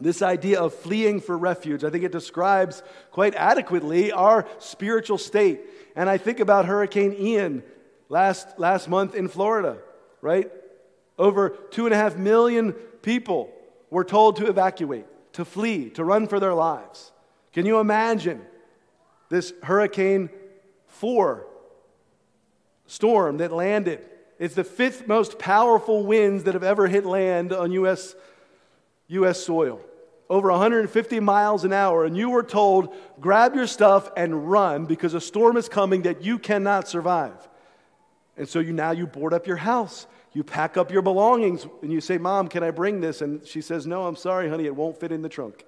this 0.00 0.22
idea 0.22 0.60
of 0.60 0.74
fleeing 0.74 1.20
for 1.20 1.38
refuge. 1.38 1.84
I 1.84 1.90
think 1.90 2.02
it 2.02 2.12
describes 2.12 2.82
quite 3.12 3.34
adequately 3.36 4.10
our 4.10 4.48
spiritual 4.58 5.18
state. 5.18 5.60
And 5.94 6.10
I 6.10 6.18
think 6.18 6.40
about 6.40 6.64
Hurricane 6.64 7.14
Ian 7.18 7.62
last, 8.10 8.58
last 8.58 8.88
month 8.88 9.14
in 9.14 9.28
Florida, 9.28 9.78
right? 10.20 10.50
Over 11.18 11.50
two 11.70 11.86
and 11.86 11.94
a 11.94 11.96
half 11.96 12.16
million 12.16 12.72
people 13.00 13.50
were 13.88 14.04
told 14.04 14.36
to 14.36 14.46
evacuate, 14.46 15.06
to 15.32 15.46
flee, 15.46 15.88
to 15.90 16.04
run 16.04 16.26
for 16.26 16.38
their 16.38 16.52
lives. 16.52 17.12
Can 17.54 17.64
you 17.64 17.78
imagine 17.78 18.44
this 19.30 19.54
Hurricane 19.62 20.28
4 20.88 21.46
storm 22.86 23.38
that 23.38 23.52
landed? 23.52 24.04
It's 24.38 24.54
the 24.54 24.64
fifth 24.64 25.06
most 25.06 25.38
powerful 25.38 26.04
winds 26.04 26.44
that 26.44 26.54
have 26.54 26.64
ever 26.64 26.88
hit 26.88 27.06
land 27.06 27.52
on 27.52 27.72
U.S. 27.72 28.14
US 29.08 29.44
soil. 29.44 29.80
Over 30.28 30.50
150 30.50 31.20
miles 31.20 31.64
an 31.64 31.72
hour, 31.72 32.04
and 32.04 32.16
you 32.16 32.30
were 32.30 32.44
told, 32.44 32.94
grab 33.18 33.56
your 33.56 33.66
stuff 33.66 34.10
and 34.16 34.48
run 34.48 34.86
because 34.86 35.12
a 35.12 35.20
storm 35.20 35.56
is 35.56 35.68
coming 35.68 36.02
that 36.02 36.22
you 36.22 36.38
cannot 36.38 36.86
survive. 36.86 37.48
And 38.40 38.48
so 38.48 38.58
you 38.58 38.72
now 38.72 38.90
you 38.90 39.06
board 39.06 39.32
up 39.32 39.46
your 39.46 39.58
house 39.58 40.08
you 40.32 40.44
pack 40.44 40.76
up 40.76 40.92
your 40.92 41.02
belongings 41.02 41.66
and 41.82 41.92
you 41.92 42.00
say, 42.00 42.18
Mom, 42.18 42.48
can 42.48 42.62
I 42.62 42.70
bring 42.70 43.00
this? 43.00 43.20
And 43.20 43.44
she 43.46 43.60
says, 43.60 43.86
No, 43.86 44.06
I'm 44.06 44.16
sorry, 44.16 44.48
honey, 44.48 44.66
it 44.66 44.76
won't 44.76 44.98
fit 44.98 45.12
in 45.12 45.22
the 45.22 45.28
trunk. 45.28 45.64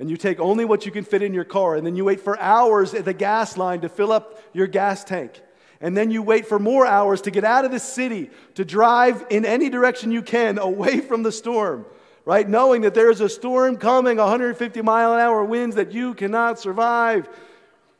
And 0.00 0.10
you 0.10 0.16
take 0.16 0.40
only 0.40 0.64
what 0.64 0.86
you 0.86 0.92
can 0.92 1.04
fit 1.04 1.22
in 1.22 1.34
your 1.34 1.44
car, 1.44 1.76
and 1.76 1.86
then 1.86 1.94
you 1.94 2.06
wait 2.06 2.20
for 2.20 2.38
hours 2.40 2.94
at 2.94 3.04
the 3.04 3.12
gas 3.12 3.56
line 3.56 3.82
to 3.82 3.88
fill 3.88 4.12
up 4.12 4.42
your 4.52 4.66
gas 4.66 5.04
tank. 5.04 5.42
And 5.82 5.96
then 5.96 6.10
you 6.10 6.22
wait 6.22 6.46
for 6.46 6.58
more 6.58 6.86
hours 6.86 7.22
to 7.22 7.30
get 7.30 7.44
out 7.44 7.64
of 7.64 7.70
the 7.70 7.78
city, 7.78 8.30
to 8.54 8.64
drive 8.64 9.26
in 9.30 9.44
any 9.44 9.70
direction 9.70 10.10
you 10.10 10.22
can 10.22 10.58
away 10.58 11.00
from 11.00 11.22
the 11.22 11.32
storm, 11.32 11.86
right? 12.24 12.48
Knowing 12.48 12.82
that 12.82 12.94
there 12.94 13.10
is 13.10 13.20
a 13.20 13.28
storm 13.28 13.76
coming, 13.76 14.16
150 14.16 14.82
mile 14.82 15.14
an 15.14 15.20
hour 15.20 15.44
winds 15.44 15.76
that 15.76 15.92
you 15.92 16.14
cannot 16.14 16.58
survive. 16.58 17.28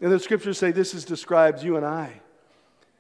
And 0.00 0.10
the 0.10 0.18
scriptures 0.18 0.58
say 0.58 0.72
this 0.72 0.94
is 0.94 1.04
describes 1.04 1.62
you 1.62 1.76
and 1.76 1.86
I 1.86 2.20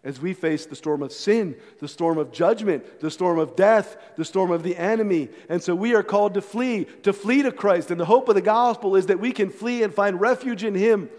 as 0.02 0.20
we 0.20 0.32
face 0.32 0.64
the 0.66 0.76
storm 0.76 1.02
of 1.02 1.12
sin, 1.12 1.54
the 1.78 1.88
storm 1.88 2.16
of 2.16 2.32
judgment, 2.32 3.00
the 3.00 3.10
storm 3.10 3.38
of 3.38 3.54
death, 3.54 3.98
the 4.16 4.24
storm 4.24 4.50
of 4.50 4.62
the 4.62 4.76
enemy. 4.76 5.28
And 5.48 5.62
so 5.62 5.74
we 5.74 5.94
are 5.94 6.02
called 6.02 6.34
to 6.34 6.42
flee, 6.42 6.86
to 7.02 7.12
flee 7.12 7.42
to 7.42 7.52
Christ. 7.52 7.90
And 7.90 8.00
the 8.00 8.06
hope 8.06 8.28
of 8.28 8.34
the 8.34 8.40
gospel 8.40 8.96
is 8.96 9.06
that 9.06 9.20
we 9.20 9.32
can 9.32 9.50
flee 9.50 9.82
and 9.82 9.92
find 9.92 10.20
refuge 10.20 10.64
in 10.64 10.74
Him, 10.74 11.10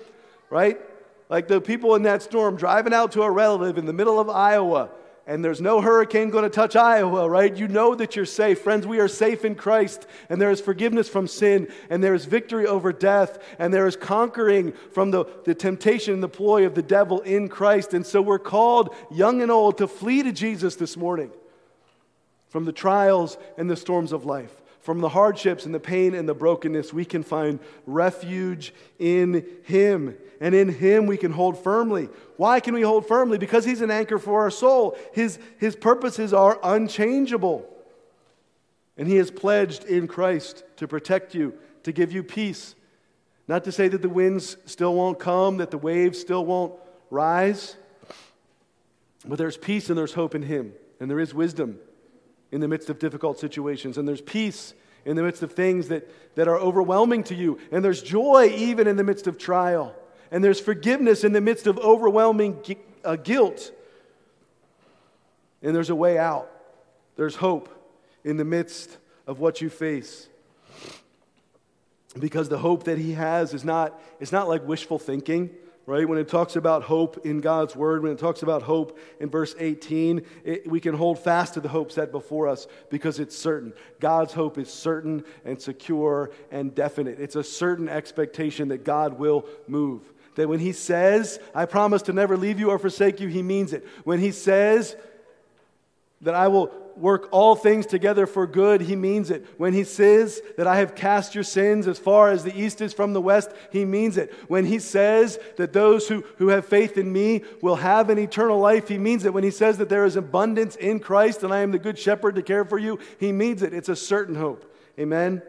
right? 0.50 0.80
Like 1.30 1.48
the 1.48 1.62
people 1.62 1.96
in 1.96 2.04
that 2.04 2.24
storm 2.24 2.56
driving 2.56 2.94
out 2.94 3.12
to 3.13 3.22
a 3.22 3.30
relative 3.30 3.78
in 3.78 3.86
the 3.86 3.94
middle 3.94 4.20
of 4.20 4.30
Iowa 4.30 4.89
and 5.28 5.46
there's 5.46 5.62
no 5.62 5.82
hurricane 5.82 6.30
going 6.30 6.44
to 6.44 6.50
touch 6.50 6.76
Iowa, 6.76 7.30
right? 7.30 7.56
You 7.56 7.68
know 7.68 7.94
that 7.96 8.16
you're 8.16 8.26
safe. 8.26 8.62
Friends, 8.62 8.88
we 8.88 9.00
are 9.00 9.08
safe 9.08 9.46
in 9.46 9.56
Christ, 9.56 10.08
and 10.30 10.42
there 10.42 10.52
is 10.52 10.60
forgiveness 10.60 11.08
from 11.08 11.28
sin, 11.28 11.68
and 11.90 12.04
there 12.04 12.16
is 12.16 12.26
victory 12.26 12.66
over 12.66 12.92
death, 12.92 13.38
and 13.60 13.74
there 13.74 13.88
is 13.88 13.96
conquering 13.96 14.74
from 14.92 15.12
the, 15.12 15.26
the 15.46 15.56
temptation 15.56 16.16
and 16.16 16.24
the 16.24 16.30
ploy 16.30 16.66
of 16.66 16.76
the 16.76 16.82
devil 16.82 17.22
in 17.22 17.50
Christ. 17.50 17.94
And 17.94 18.06
so 18.06 18.22
we're 18.22 18.40
called, 18.40 18.96
young 19.12 19.42
and 19.42 19.52
old, 19.52 19.78
to 19.78 19.88
flee 19.88 20.24
to 20.24 20.32
Jesus 20.32 20.76
this 20.76 20.98
morning 20.98 21.32
from 22.50 22.66
the 22.66 22.74
trials 22.74 23.38
and 23.58 23.70
the 23.70 23.78
storms 23.78 24.12
of 24.12 24.26
life 24.26 24.61
from 24.82 25.00
the 25.00 25.10
hardships 25.10 25.65
and 25.65 25.74
the 25.74 25.80
pain 25.80 26.15
and 26.15 26.28
the 26.28 26.34
brokenness, 26.34 26.91
we 26.91 27.06
can 27.06 27.24
find 27.24 27.60
refuge 27.86 28.74
in 28.98 29.46
Him. 29.63 30.17
And 30.39 30.56
in 30.56 30.70
Him 30.70 31.06
we 31.06 31.17
can 31.17 31.32
hold 31.32 31.63
firmly. 31.63 32.10
Why 32.38 32.60
can 32.60 32.74
we 32.74 32.82
hold 32.82 33.08
firmly? 33.08 33.38
Because 33.38 33.63
He's 33.63 33.82
an 33.82 33.91
anchor 33.91 34.17
for 34.17 34.41
our 34.41 34.50
soul. 34.50 34.98
His, 35.13 35.38
his 35.58 35.76
purposes 35.76 36.34
are 36.34 36.60
unchangeable. 36.63 37.67
And 38.98 39.08
He 39.08 39.17
has 39.17 39.30
pledged 39.30 39.84
in 39.84 40.08
Christ 40.08 40.63
to 40.78 40.88
protect 40.88 41.36
you, 41.36 41.54
to 41.84 41.91
give 41.91 42.12
you 42.12 42.24
peace. 42.24 42.74
Not 43.48 43.63
to 43.65 43.72
say 43.72 43.88
that 43.88 44.02
the 44.02 44.10
winds 44.10 44.58
still 44.65 44.96
won't 44.96 45.20
come, 45.20 45.58
that 45.58 45.72
the 45.72 45.78
waves 45.78 46.20
still 46.20 46.46
won't 46.46 46.74
rise, 47.12 47.76
but 49.26 49.38
there's 49.38 49.58
peace 49.58 49.89
and 49.89 49.98
there's 49.98 50.13
hope 50.13 50.34
in 50.34 50.41
Him, 50.41 50.74
and 51.00 51.10
there 51.10 51.20
is 51.20 51.34
wisdom 51.34 51.78
in 52.52 52.62
the 52.62 52.68
midst 52.68 52.90
of 52.90 53.00
difficult 53.00 53.40
situations. 53.40 53.98
And 53.98 54.08
there's 54.08 54.22
peace 54.22 54.74
in 55.06 55.16
the 55.16 55.24
midst 55.24 55.42
of 55.42 55.54
things 55.54 55.88
that, 55.88 56.10
that 56.36 56.48
are 56.48 56.58
overwhelming 56.58 57.24
to 57.26 57.36
you. 57.36 57.60
And 57.72 57.84
there's 57.84 58.02
joy 58.02 58.54
even 58.56 58.88
in 58.88 58.98
the 58.98 59.04
midst 59.04 59.28
of 59.28 59.38
trial. 59.38 59.96
And 60.32 60.44
there's 60.44 60.60
forgiveness 60.60 61.24
in 61.24 61.34
the 61.34 61.42
midst 61.42 61.68
of 61.68 61.78
overwhelming 61.80 62.62
uh, 63.04 63.16
guilt. 63.16 63.72
And 65.62 65.76
there's 65.76 65.90
a 65.90 65.96
way 65.96 66.18
out. 66.18 66.50
There's 67.16 67.36
hope 67.36 67.70
in 68.24 68.38
the 68.38 68.46
midst 68.46 68.98
of 69.28 69.40
what 69.40 69.62
you 69.62 69.70
face. 69.70 70.28
Because 72.20 72.50
the 72.50 72.58
hope 72.58 72.84
that 72.86 72.98
he 72.98 73.14
has 73.14 73.54
is 73.54 73.64
not, 73.64 74.00
it's 74.20 74.32
not 74.32 74.48
like 74.48 74.68
wishful 74.68 75.00
thinking 75.00 75.50
right? 75.86 76.08
When 76.08 76.20
it 76.20 76.28
talks 76.28 76.56
about 76.56 76.84
hope 76.84 77.26
in 77.26 77.41
God's 77.41 77.76
word, 77.76 78.04
when 78.04 78.12
it 78.12 78.20
talks 78.20 78.44
about 78.44 78.62
hope 78.62 79.00
in 79.20 79.30
verse 79.30 79.56
18, 79.58 80.26
it, 80.44 80.70
we 80.70 80.80
can 80.80 80.94
hold 80.94 81.20
fast 81.20 81.56
to 81.56 81.62
the 81.62 81.70
hope 81.70 81.91
set 81.91 82.12
before 82.12 82.48
us 82.48 82.67
because 82.89 83.20
it's 83.20 83.36
certain. 83.36 83.74
God's 84.00 84.34
hope 84.34 84.58
is 84.58 84.72
certain 84.72 85.24
and 85.44 85.62
secure 85.62 86.32
and 86.52 86.74
definite. 86.74 87.20
It's 87.20 87.36
a 87.36 87.44
certain 87.44 87.89
expectation 87.89 88.70
that 88.70 88.84
God 88.84 89.17
will 89.20 89.46
move. 89.67 90.02
That 90.36 90.48
when 90.48 90.60
He 90.60 90.72
says, 90.72 91.39
I 91.54 91.65
promise 91.65 92.04
to 92.04 92.13
never 92.13 92.38
leave 92.38 92.60
you 92.60 92.70
or 92.70 92.80
forsake 92.80 93.20
you, 93.20 93.28
He 93.28 93.41
means 93.41 93.74
it. 93.74 93.86
When 94.04 94.20
He 94.20 94.32
says, 94.32 94.96
that 96.22 96.36
I 96.36 96.48
will 96.48 96.72
work 96.98 97.30
all 97.32 97.56
things 97.56 97.86
together 97.86 98.28
for 98.28 98.46
good, 98.46 98.82
he 98.82 98.96
means 98.96 99.32
it. 99.32 99.46
When 99.58 99.74
he 99.74 99.84
says 99.84 100.42
that 100.58 100.68
I 100.68 100.78
have 100.78 100.96
cast 100.96 101.34
your 101.34 101.44
sins 101.44 101.88
as 101.88 101.98
far 101.98 102.30
as 102.30 102.44
the 102.44 102.58
east 102.58 102.82
is 102.82 102.94
from 102.94 103.14
the 103.14 103.22
west, 103.22 103.52
he 103.72 103.86
means 103.86 104.18
it. 104.18 104.34
When 104.48 104.66
he 104.66 104.80
says 104.80 105.40
that 105.58 105.74
those 105.74 106.08
who, 106.08 106.24
who 106.38 106.50
have 106.50 106.66
faith 106.66 106.98
in 106.98 107.12
me 107.12 107.44
will 107.62 107.78
have 107.78 108.10
an 108.10 108.20
eternal 108.20 108.60
life, 108.60 108.88
he 108.88 108.98
means 108.98 109.26
it. 109.26 109.34
When 109.34 109.44
he 109.44 109.52
says 109.52 109.78
that 109.78 109.90
there 109.90 110.06
is 110.06 110.16
abundance 110.16 110.76
in 110.76 111.00
Christ 111.00 111.44
and 111.44 111.54
I 111.54 111.60
am 111.60 111.72
the 111.72 111.80
good 111.80 111.98
shepherd 111.98 112.36
to 112.36 112.44
care 112.44 112.66
for 112.66 112.78
you, 112.78 113.00
he 113.20 113.32
means 113.32 113.62
it. 113.64 113.74
It's 113.74 113.90
a 113.90 113.96
certain 113.96 114.36
hope. 114.36 114.66
Amen? 115.00 115.42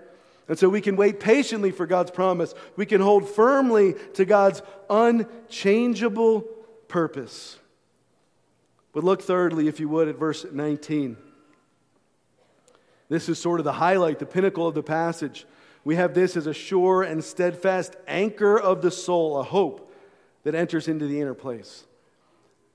And 0.48 0.58
so 0.58 0.68
we 0.68 0.80
can 0.80 0.96
wait 0.96 1.20
patiently 1.20 1.70
for 1.70 1.86
God's 1.86 2.10
promise. 2.10 2.54
We 2.76 2.86
can 2.86 3.00
hold 3.00 3.28
firmly 3.28 3.94
to 4.14 4.24
God's 4.24 4.62
unchangeable 4.90 6.42
purpose. 6.88 7.58
But 8.92 9.04
look 9.04 9.22
thirdly, 9.22 9.68
if 9.68 9.80
you 9.80 9.88
would, 9.88 10.08
at 10.08 10.16
verse 10.16 10.44
19. 10.50 11.16
This 13.08 13.28
is 13.28 13.38
sort 13.38 13.60
of 13.60 13.64
the 13.64 13.72
highlight, 13.72 14.18
the 14.18 14.26
pinnacle 14.26 14.66
of 14.66 14.74
the 14.74 14.82
passage. 14.82 15.46
We 15.84 15.96
have 15.96 16.14
this 16.14 16.36
as 16.36 16.46
a 16.46 16.54
sure 16.54 17.02
and 17.02 17.22
steadfast 17.24 17.96
anchor 18.06 18.58
of 18.58 18.82
the 18.82 18.90
soul, 18.90 19.38
a 19.38 19.42
hope 19.42 19.92
that 20.44 20.54
enters 20.54 20.88
into 20.88 21.06
the 21.06 21.20
inner 21.20 21.34
place. 21.34 21.84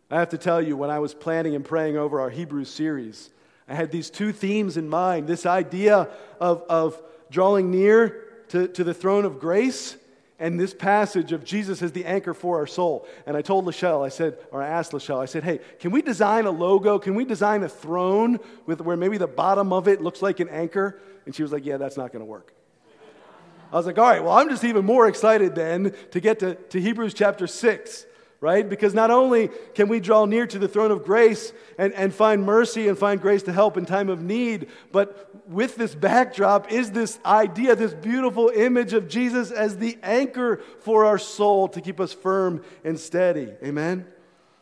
I 0.10 0.20
have 0.20 0.30
to 0.30 0.38
tell 0.38 0.62
you, 0.62 0.78
when 0.78 0.90
I 0.90 1.00
was 1.00 1.14
planning 1.14 1.56
and 1.56 1.66
praying 1.66 1.98
over 1.98 2.22
our 2.22 2.30
Hebrew 2.30 2.64
series, 2.64 3.30
I 3.68 3.76
had 3.76 3.92
these 3.92 4.10
two 4.10 4.32
themes 4.32 4.78
in 4.78 4.88
mind 4.88 5.28
this 5.28 5.46
idea 5.46 6.10
of, 6.40 6.64
of 6.70 7.02
drawing 7.30 7.72
near 7.72 8.24
to, 8.50 8.68
to 8.70 8.84
the 8.84 8.94
throne 8.94 9.26
of 9.26 9.40
grace 9.40 9.98
and 10.40 10.60
this 10.60 10.74
passage 10.74 11.32
of 11.32 11.44
Jesus 11.44 11.82
as 11.82 11.92
the 11.92 12.06
anchor 12.06 12.34
for 12.34 12.58
our 12.58 12.68
soul. 12.68 13.08
And 13.26 13.36
I 13.36 13.42
told 13.42 13.66
Lachelle, 13.66 14.06
I 14.06 14.10
said, 14.10 14.38
or 14.52 14.62
I 14.62 14.68
asked 14.68 14.92
Lachelle, 14.92 15.20
I 15.20 15.26
said, 15.26 15.44
hey, 15.44 15.60
can 15.80 15.92
we 15.92 16.02
design 16.02 16.46
a 16.46 16.52
logo? 16.52 17.00
Can 17.00 17.16
we 17.16 17.26
design 17.26 17.64
a 17.64 17.70
throne 17.70 18.40
with 18.66 18.82
where 18.82 18.98
maybe 18.98 19.18
the 19.18 19.28
bottom 19.28 19.74
of 19.74 19.88
it 19.88 20.02
looks 20.02 20.22
like 20.22 20.40
an 20.40 20.50
anchor? 20.50 21.00
And 21.26 21.34
she 21.34 21.42
was 21.42 21.52
like, 21.52 21.66
yeah, 21.66 21.78
that's 21.78 21.98
not 21.98 22.12
going 22.12 22.22
to 22.22 22.30
work. 22.30 22.54
I 23.72 23.76
was 23.76 23.86
like, 23.86 23.98
all 23.98 24.06
right, 24.06 24.24
well, 24.24 24.34
I'm 24.34 24.50
just 24.50 24.64
even 24.64 24.86
more 24.86 25.08
excited 25.08 25.56
then 25.56 25.94
to 26.12 26.20
get 26.20 26.40
to, 26.40 26.56
to 26.56 26.80
Hebrews 26.80 27.14
chapter 27.14 27.48
6 27.48 28.06
right? 28.40 28.68
Because 28.68 28.94
not 28.94 29.10
only 29.10 29.50
can 29.74 29.88
we 29.88 30.00
draw 30.00 30.26
near 30.26 30.46
to 30.48 30.60
the 30.60 30.68
throne 30.68 30.92
of 30.92 31.04
grace 31.04 31.54
and, 31.78 31.94
and 31.94 32.14
find 32.14 32.44
mercy 32.44 32.88
and 32.88 32.98
find 32.98 33.20
grace 33.20 33.44
to 33.44 33.54
help 33.54 33.78
in 33.78 33.86
time 33.86 34.10
of 34.10 34.22
need, 34.22 34.68
but 34.92 35.32
with 35.48 35.76
this 35.76 35.96
backdrop 35.96 36.72
is 36.72 36.92
this 36.92 37.20
idea, 37.26 37.76
this 37.76 37.94
beautiful 37.94 38.50
image 38.50 38.94
of 38.94 39.08
Jesus 39.08 39.50
as 39.52 39.78
the 39.78 39.98
anchor 40.04 40.62
for 40.82 41.06
our 41.06 41.18
soul 41.18 41.68
to 41.70 41.82
keep 41.82 42.00
us 42.00 42.14
firm 42.14 42.64
and 42.84 43.00
steady. 43.00 43.54
Amen? 43.64 44.06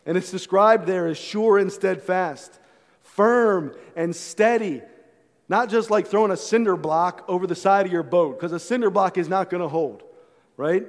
And 0.05 0.17
it's 0.17 0.31
described 0.31 0.85
there 0.85 1.07
as 1.07 1.17
sure 1.17 1.57
and 1.57 1.71
steadfast, 1.71 2.59
firm 3.01 3.73
and 3.95 4.15
steady. 4.15 4.83
Not 5.49 5.69
just 5.69 5.91
like 5.91 6.07
throwing 6.07 6.31
a 6.31 6.38
cinder 6.38 6.75
block 6.77 7.25
over 7.27 7.45
the 7.45 7.55
side 7.55 7.85
of 7.85 7.91
your 7.91 8.03
boat, 8.03 8.38
because 8.38 8.51
a 8.51 8.59
cinder 8.59 8.89
block 8.89 9.17
is 9.17 9.27
not 9.27 9.49
going 9.49 9.61
to 9.61 9.67
hold, 9.67 10.03
right? 10.55 10.85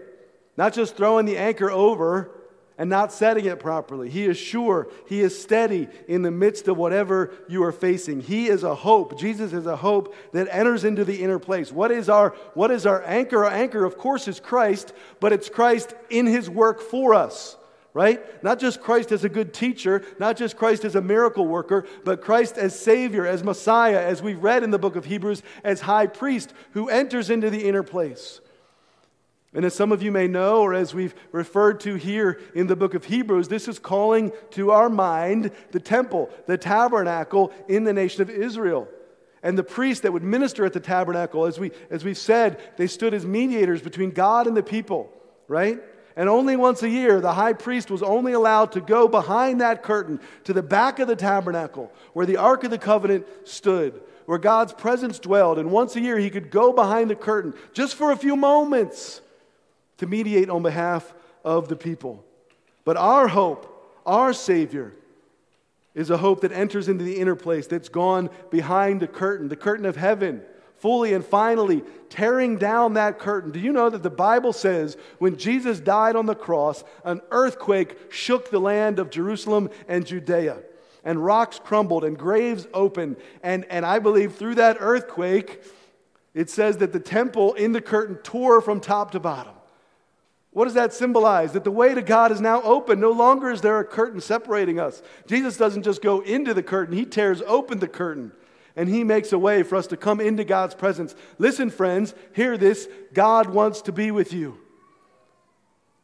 Not 0.57 0.72
just 0.72 0.96
throwing 0.96 1.27
the 1.27 1.37
anchor 1.37 1.70
over 1.70 2.31
and 2.79 2.91
not 2.91 3.12
setting 3.12 3.47
it 3.47 3.59
properly. 3.59 4.11
He 4.11 4.27
is 4.27 4.37
sure, 4.37 4.89
He 5.07 5.21
is 5.21 5.41
steady 5.41 5.89
in 6.09 6.23
the 6.23 6.31
midst 6.31 6.69
of 6.69 6.77
whatever 6.77 7.33
you 7.49 7.62
are 7.65 7.73
facing. 7.73 8.21
He 8.21 8.49
is 8.49 8.62
a 8.62 8.75
hope. 8.75 9.19
Jesus 9.19 9.53
is 9.53 9.67
a 9.67 9.77
hope 9.77 10.15
that 10.33 10.49
enters 10.51 10.85
into 10.85 11.05
the 11.05 11.23
inner 11.23 11.39
place. 11.39 11.73
What 11.73 11.91
is 11.91 12.09
our, 12.09 12.31
what 12.55 12.71
is 12.71 12.87
our 12.87 13.03
anchor? 13.05 13.45
Our 13.45 13.53
anchor, 13.53 13.85
of 13.85 13.97
course, 13.97 14.29
is 14.29 14.41
Christ, 14.41 14.93
but 15.21 15.33
it's 15.33 15.49
Christ 15.49 15.95
in 16.11 16.27
His 16.27 16.51
work 16.51 16.81
for 16.81 17.15
us. 17.15 17.57
Right? 17.95 18.45
Not 18.45 18.59
just 18.59 18.83
Christ 18.83 19.11
as 19.11 19.25
a 19.25 19.29
good 19.31 19.55
teacher, 19.55 20.05
not 20.19 20.37
just 20.37 20.59
Christ 20.59 20.85
as 20.85 20.97
a 20.97 21.01
miracle 21.01 21.47
worker, 21.47 21.87
but 22.05 22.21
Christ 22.21 22.59
as 22.59 22.79
Savior, 22.79 23.27
as 23.27 23.43
Messiah, 23.43 23.99
as 23.99 24.21
we've 24.21 24.43
read 24.43 24.62
in 24.62 24.71
the 24.71 24.79
book 24.79 24.97
of 24.97 25.07
Hebrews, 25.07 25.43
as 25.65 25.81
high 25.81 26.07
priest 26.07 26.53
who 26.73 26.91
enters 26.91 27.31
into 27.31 27.49
the 27.49 27.67
inner 27.67 27.83
place. 27.83 28.43
And 29.57 29.64
as 29.64 29.75
some 29.75 29.90
of 29.90 30.03
you 30.03 30.12
may 30.12 30.29
know, 30.29 30.61
or 30.61 30.75
as 30.75 30.95
we've 30.95 31.14
referred 31.33 31.81
to 31.81 31.95
here 31.95 32.38
in 32.55 32.66
the 32.66 32.77
book 32.77 32.92
of 32.92 33.07
Hebrews, 33.07 33.49
this 33.49 33.69
is 33.69 33.79
calling 33.79 34.31
to 34.51 34.71
our 34.71 34.90
mind 34.90 35.51
the 35.71 35.81
temple, 35.81 36.29
the 36.47 36.59
tabernacle 36.59 37.51
in 37.66 37.85
the 37.85 37.95
nation 37.95 38.21
of 38.21 38.29
Israel. 38.29 38.87
And 39.42 39.57
the 39.57 39.64
priests 39.64 40.03
that 40.03 40.12
would 40.12 40.23
minister 40.23 40.66
at 40.66 40.75
the 40.75 40.81
tabernacle, 40.81 41.47
as, 41.47 41.59
we, 41.59 41.73
as 41.88 42.05
we've 42.05 42.19
said, 42.19 42.61
they 42.77 42.87
stood 42.87 43.14
as 43.14 43.25
mediators 43.25 43.81
between 43.81 44.11
God 44.11 44.47
and 44.47 44.55
the 44.55 44.62
people, 44.62 45.11
right? 45.49 45.79
And 46.16 46.29
only 46.29 46.57
once 46.57 46.83
a 46.83 46.90
year, 46.90 47.23
the 47.23 47.33
high 47.33 47.55
priest 47.55 47.90
was 47.90 48.03
only 48.03 48.35
allowed 48.35 48.73
to 48.73 48.83
go 48.83 49.09
behind 49.09 49.62
that 49.62 49.83
curtain 49.83 50.21
to 50.45 50.53
the 50.53 50.62
back 50.62 50.99
of 50.99 51.09
the 51.09 51.16
tabernacle 51.16 51.90
where 52.12 52.27
the 52.27 52.37
Ark 52.37 52.64
of 52.64 52.71
the 52.71 52.77
Covenant 52.77 53.27
stood, 53.45 54.03
where 54.27 54.37
God's 54.37 54.75
presence 54.75 55.19
dwelled. 55.19 55.59
And 55.59 55.71
once 55.71 55.97
a 55.97 56.01
year, 56.03 56.19
he 56.19 56.29
could 56.29 56.51
go 56.51 56.75
behind 56.75 57.09
the 57.09 57.16
curtain 57.16 57.55
just 57.73 57.95
for 57.95 58.12
a 58.12 58.16
few 58.16 58.37
moments 58.37 59.23
to 59.99 60.07
mediate 60.07 60.51
on 60.51 60.63
behalf 60.63 61.15
of 61.45 61.69
the 61.69 61.77
people. 61.77 62.25
But 62.85 62.97
our 62.97 63.29
hope, 63.29 64.01
our 64.05 64.33
Savior, 64.33 64.93
is 65.95 66.11
a 66.11 66.19
hope 66.19 66.43
that 66.43 66.53
enters 66.53 66.89
into 66.89 67.05
the 67.05 67.19
inner 67.19 67.35
place, 67.35 67.67
that's 67.67 67.89
gone 67.89 68.31
behind 68.51 69.01
the 69.01 69.07
curtain, 69.07 69.49
the 69.49 69.57
curtain 69.57 69.87
of 69.87 69.97
heaven, 69.97 70.43
fully 70.77 71.15
and 71.15 71.25
finally 71.25 71.83
tearing 72.11 72.59
down 72.59 72.95
that 72.95 73.19
curtain. 73.19 73.51
Do 73.51 73.59
you 73.59 73.73
know 73.73 73.89
that 73.89 74.03
the 74.03 74.11
Bible 74.11 74.53
says 74.53 74.97
when 75.19 75.37
Jesus 75.39 75.81
died 75.81 76.15
on 76.15 76.27
the 76.27 76.35
cross, 76.35 76.85
an 77.05 77.23
earthquake 77.31 78.13
shook 78.13 78.51
the 78.51 78.61
land 78.61 78.99
of 78.99 79.11
Jerusalem 79.11 79.71
and 79.89 80.07
Judea? 80.07 80.59
And 81.03 81.25
rocks 81.25 81.61
crumbled 81.63 82.05
and 82.05 82.19
graves 82.19 82.67
opened. 82.75 83.17
And, 83.43 83.65
and 83.71 83.87
I 83.87 84.01
believe 84.01 84.35
through 84.35 84.57
that 84.57 84.77
earthquake, 84.81 85.63
it 86.35 86.51
says 86.51 86.79
that 86.79 86.93
the 86.93 87.01
temple 87.01 87.55
in 87.55 87.73
the 87.73 87.81
curtain 87.81 88.17
tore 88.17 88.61
from 88.61 88.81
top 88.81 89.13
to 89.13 89.21
bottom. 89.21 89.55
What 90.57 90.64
does 90.64 90.73
that 90.73 90.95
symbolize? 90.95 91.53
That 91.53 91.64
the 91.64 91.71
way 91.71 91.92
to 91.92 92.01
God 92.01 92.33
is 92.33 92.40
now 92.40 92.62
open. 92.62 92.99
No 92.99 93.11
longer 93.11 93.51
is 93.51 93.61
there 93.61 93.79
a 93.79 93.85
curtain 93.85 94.23
separating 94.23 94.81
us. 94.81 95.03
Jesus 95.27 95.59
doesn't 95.59 95.83
just 95.83 96.01
go 96.01 96.21
into 96.21 96.55
the 96.55 96.62
curtain, 96.62 96.97
He 96.97 97.05
tears 97.05 97.42
open 97.47 97.79
the 97.79 97.87
curtain 97.87 98.33
and 98.75 98.88
He 98.88 99.05
makes 99.05 99.33
a 99.33 99.38
way 99.38 99.62
for 99.62 99.77
us 99.77 99.87
to 99.88 99.99
come 99.99 100.19
into 100.19 100.45
God's 100.45 100.75
presence. 100.75 101.14
Listen, 101.37 101.69
friends, 101.69 102.14
hear 102.33 102.57
this 102.57 102.88
God 103.12 103.51
wants 103.51 103.83
to 103.83 103.92
be 103.92 104.11
with 104.11 104.33
you. 104.33 104.57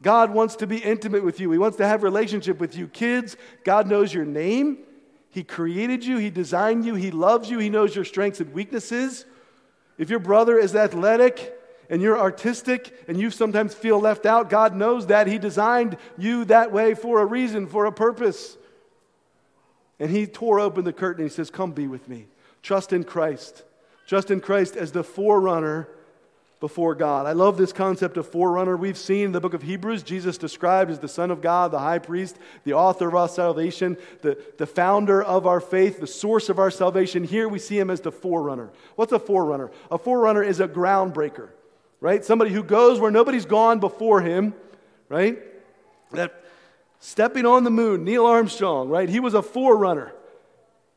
God 0.03 0.29
wants 0.29 0.57
to 0.57 0.67
be 0.67 0.77
intimate 0.77 1.23
with 1.23 1.39
you. 1.39 1.49
He 1.49 1.57
wants 1.57 1.77
to 1.77 1.87
have 1.87 2.03
relationship 2.03 2.59
with 2.59 2.75
you. 2.77 2.87
Kids, 2.87 3.35
God 3.63 3.87
knows 3.87 4.13
your 4.13 4.23
name. 4.23 4.77
He 5.31 5.43
created 5.43 6.05
you, 6.05 6.17
He 6.17 6.29
designed 6.29 6.85
you, 6.85 6.93
He 6.93 7.09
loves 7.09 7.49
you, 7.49 7.57
He 7.57 7.71
knows 7.71 7.95
your 7.95 8.05
strengths 8.05 8.39
and 8.39 8.53
weaknesses. 8.53 9.25
If 9.97 10.11
your 10.11 10.19
brother 10.19 10.59
is 10.59 10.75
athletic, 10.75 11.57
and 11.89 12.01
you're 12.01 12.19
artistic 12.19 12.93
and 13.07 13.19
you 13.19 13.29
sometimes 13.29 13.73
feel 13.73 13.99
left 13.99 14.25
out, 14.25 14.49
God 14.49 14.75
knows 14.75 15.07
that. 15.07 15.27
He 15.27 15.37
designed 15.37 15.97
you 16.17 16.45
that 16.45 16.71
way 16.71 16.93
for 16.93 17.21
a 17.21 17.25
reason, 17.25 17.67
for 17.67 17.85
a 17.85 17.91
purpose. 17.91 18.57
And 19.99 20.09
He 20.09 20.27
tore 20.27 20.59
open 20.59 20.85
the 20.85 20.93
curtain 20.93 21.21
and 21.23 21.31
He 21.31 21.35
says, 21.35 21.49
Come 21.49 21.71
be 21.71 21.87
with 21.87 22.07
me. 22.07 22.27
Trust 22.61 22.93
in 22.93 23.03
Christ. 23.03 23.63
Trust 24.07 24.31
in 24.31 24.41
Christ 24.41 24.75
as 24.75 24.91
the 24.91 25.03
forerunner 25.03 25.87
before 26.63 26.95
God. 26.95 27.25
I 27.25 27.33
love 27.33 27.57
this 27.57 27.73
concept 27.73 28.15
of 28.15 28.25
forerunner. 28.25 28.77
We've 28.77 28.97
seen 28.97 29.25
in 29.25 29.31
the 29.33 29.41
book 29.41 29.53
of 29.53 29.63
Hebrews 29.63 30.01
Jesus 30.01 30.37
described 30.37 30.91
as 30.91 30.99
the 30.99 31.09
Son 31.09 31.29
of 31.29 31.41
God, 31.41 31.71
the 31.71 31.79
high 31.79 31.99
priest, 31.99 32.37
the 32.63 32.71
author 32.71 33.09
of 33.09 33.15
our 33.15 33.27
salvation, 33.27 33.97
the, 34.21 34.41
the 34.57 34.65
founder 34.65 35.21
of 35.21 35.45
our 35.45 35.59
faith, 35.59 35.99
the 35.99 36.07
source 36.07 36.47
of 36.47 36.59
our 36.59 36.71
salvation. 36.71 37.25
Here 37.25 37.49
we 37.49 37.59
see 37.59 37.77
him 37.77 37.89
as 37.89 37.99
the 37.99 38.13
forerunner. 38.13 38.69
What's 38.95 39.11
a 39.11 39.19
forerunner? 39.19 39.71
A 39.91 39.97
forerunner 39.97 40.41
is 40.41 40.61
a 40.61 40.67
groundbreaker, 40.69 41.49
right? 42.03 42.25
Somebody 42.25 42.51
who 42.51 42.63
goes 42.63 42.99
where 42.99 43.11
nobody's 43.11 43.45
gone 43.45 43.79
before 43.79 44.19
him, 44.19 44.53
right? 45.07 45.39
That 46.11 46.43
stepping 46.99 47.45
on 47.45 47.63
the 47.63 47.71
moon, 47.71 48.03
Neil 48.03 48.25
Armstrong, 48.25 48.89
right? 48.89 49.07
He 49.07 49.21
was 49.21 49.33
a 49.33 49.41
forerunner. 49.41 50.11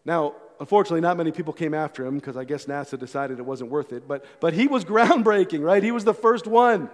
Now, 0.05 0.35
unfortunately, 0.59 1.03
not 1.03 1.17
many 1.17 1.31
people 1.31 1.53
came 1.53 1.75
after 1.75 2.05
him 2.05 2.17
because 2.17 2.37
I 2.37 2.43
guess 2.43 2.67
NASA 2.67 2.99
decided 2.99 3.39
it 3.39 3.47
wasn't 3.47 3.71
worth 3.71 3.93
it. 3.93 4.09
But, 4.09 4.25
but 4.41 4.53
he 4.53 4.67
was 4.67 4.85
groundbreaking, 4.93 5.63
right? 5.63 5.81
He 5.81 5.93
was 5.93 6.03
the 6.03 6.13
first 6.13 6.49
one. 6.49 6.91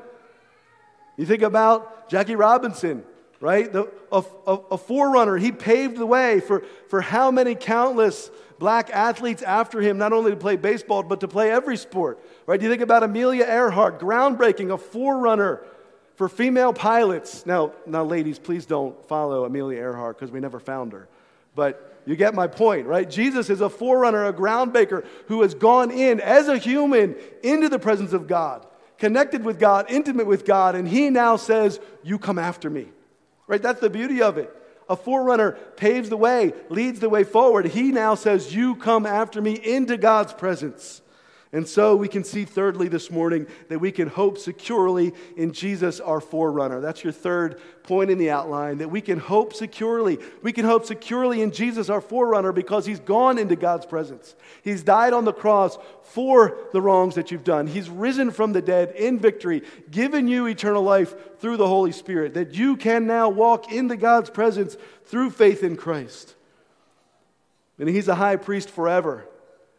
You 1.17 1.25
think 1.25 1.41
about 1.41 2.11
Jackie 2.11 2.37
Robinson, 2.37 3.05
right? 3.41 3.73
The, 3.73 3.91
a, 4.13 4.23
a, 4.47 4.55
a 4.73 4.79
forerunner. 4.79 5.39
He 5.39 5.53
paved 5.53 5.97
the 5.97 6.07
way 6.07 6.41
for, 6.41 6.65
for 6.89 7.01
how 7.01 7.31
many 7.31 7.55
countless 7.55 8.31
black 8.63 8.91
athletes 8.91 9.43
after 9.43 9.81
him, 9.81 9.99
not 9.99 10.13
only 10.13 10.31
to 10.31 10.37
play 10.37 10.55
baseball, 10.55 11.03
but 11.03 11.19
to 11.19 11.27
play 11.27 11.51
every 11.51 11.77
sport, 11.77 12.25
right? 12.47 12.61
Do 12.61 12.65
you 12.65 12.71
think 12.71 12.81
about 12.81 13.03
Amelia 13.03 13.43
Earhart, 13.43 13.99
groundbreaking, 13.99 14.73
a 14.73 14.79
forerunner 14.79 15.65
for 16.15 16.29
female 16.29 16.73
pilots. 16.73 17.45
Now, 17.45 17.73
now 17.87 18.05
ladies, 18.05 18.39
please 18.39 18.65
don't 18.65 19.05
follow 19.09 19.45
Amelia 19.45 19.81
Earhart 19.81 20.17
because 20.17 20.31
we 20.31 20.39
never 20.39 20.61
found 20.61 20.93
her. 20.93 21.09
But 21.57 22.01
you 22.07 22.15
get 22.15 22.35
my 22.37 22.47
point, 22.47 22.87
right? 22.87 23.11
Jesus 23.11 23.51
is 23.51 23.61
a 23.61 23.69
forerunner, 23.69 24.27
a 24.27 24.33
groundbreaker 24.33 25.05
who 25.27 25.43
has 25.43 25.55
gone 25.55 25.91
in 25.91 26.21
as 26.21 26.47
a 26.47 26.57
human 26.57 27.17
into 27.43 27.69
the 27.69 27.81
presence 27.81 28.13
of 28.13 28.29
God, 28.29 28.65
connected 28.99 29.43
with 29.43 29.59
God, 29.59 29.87
intimate 29.89 30.29
with 30.29 30.45
God, 30.45 30.77
and 30.77 30.87
he 30.87 31.11
now 31.11 31.35
says, 31.35 31.81
You 32.05 32.21
come 32.21 32.39
after 32.39 32.71
me. 32.71 32.87
Right? 33.49 33.61
That's 33.61 33.81
the 33.81 33.91
beauty 33.91 34.23
of 34.23 34.39
it. 34.39 34.55
A 34.89 34.97
forerunner 34.97 35.53
paves 35.77 36.09
the 36.09 36.17
way, 36.17 36.55
leads 36.69 37.01
the 37.01 37.09
way 37.09 37.25
forward. 37.25 37.67
He 37.67 37.93
now 37.93 38.15
says, 38.15 38.55
You 38.55 38.77
come 38.77 39.07
after 39.07 39.41
me 39.41 39.53
into 39.53 39.97
God's 39.97 40.33
presence. 40.33 41.02
And 41.55 41.69
so 41.69 41.95
we 41.95 42.09
can 42.09 42.25
see, 42.25 42.47
thirdly, 42.47 42.89
this 42.89 43.11
morning, 43.11 43.47
that 43.69 43.79
we 43.79 43.93
can 43.93 44.09
hope 44.09 44.39
securely 44.39 45.13
in 45.37 45.53
Jesus, 45.53 46.01
our 46.01 46.19
forerunner. 46.19 46.81
That's 46.81 47.05
your 47.05 47.13
third 47.13 47.61
point 47.83 48.11
in 48.11 48.17
the 48.17 48.31
outline, 48.31 48.79
that 48.79 48.91
we 48.91 49.03
can 49.03 49.19
hope 49.19 49.53
securely. 49.53 50.19
We 50.41 50.53
can 50.53 50.65
hope 50.65 50.87
securely 50.87 51.43
in 51.43 51.51
Jesus, 51.51 51.91
our 51.91 52.01
forerunner, 52.01 52.53
because 52.53 52.87
he's 52.87 53.01
gone 53.01 53.37
into 53.37 53.55
God's 53.55 53.85
presence. 53.85 54.35
He's 54.65 54.83
died 54.83 55.13
on 55.13 55.27
the 55.27 55.33
cross 55.35 55.77
for 56.01 56.57
the 56.73 56.81
wrongs 56.81 57.17
that 57.17 57.31
you've 57.31 57.45
done. 57.45 57.67
He's 57.67 57.91
risen 57.91 58.31
from 58.31 58.55
the 58.55 58.63
dead 58.63 58.93
in 58.93 59.19
victory, 59.19 59.63
given 59.91 60.29
you 60.29 60.47
eternal 60.47 60.83
life 60.83 61.39
through 61.39 61.59
the 61.59 61.69
Holy 61.69 61.93
Spirit, 61.93 62.33
that 62.33 62.55
you 62.55 62.79
can 62.79 63.07
now 63.07 63.29
walk 63.29 63.71
into 63.71 63.97
God's 63.97 64.31
presence 64.31 64.79
through 65.05 65.29
faith 65.29 65.63
in 65.63 65.77
Christ. 65.77 66.35
And 67.79 67.91
he's 67.91 68.09
a 68.09 68.15
high 68.15 68.37
priest 68.37 68.71
forever. 68.71 69.27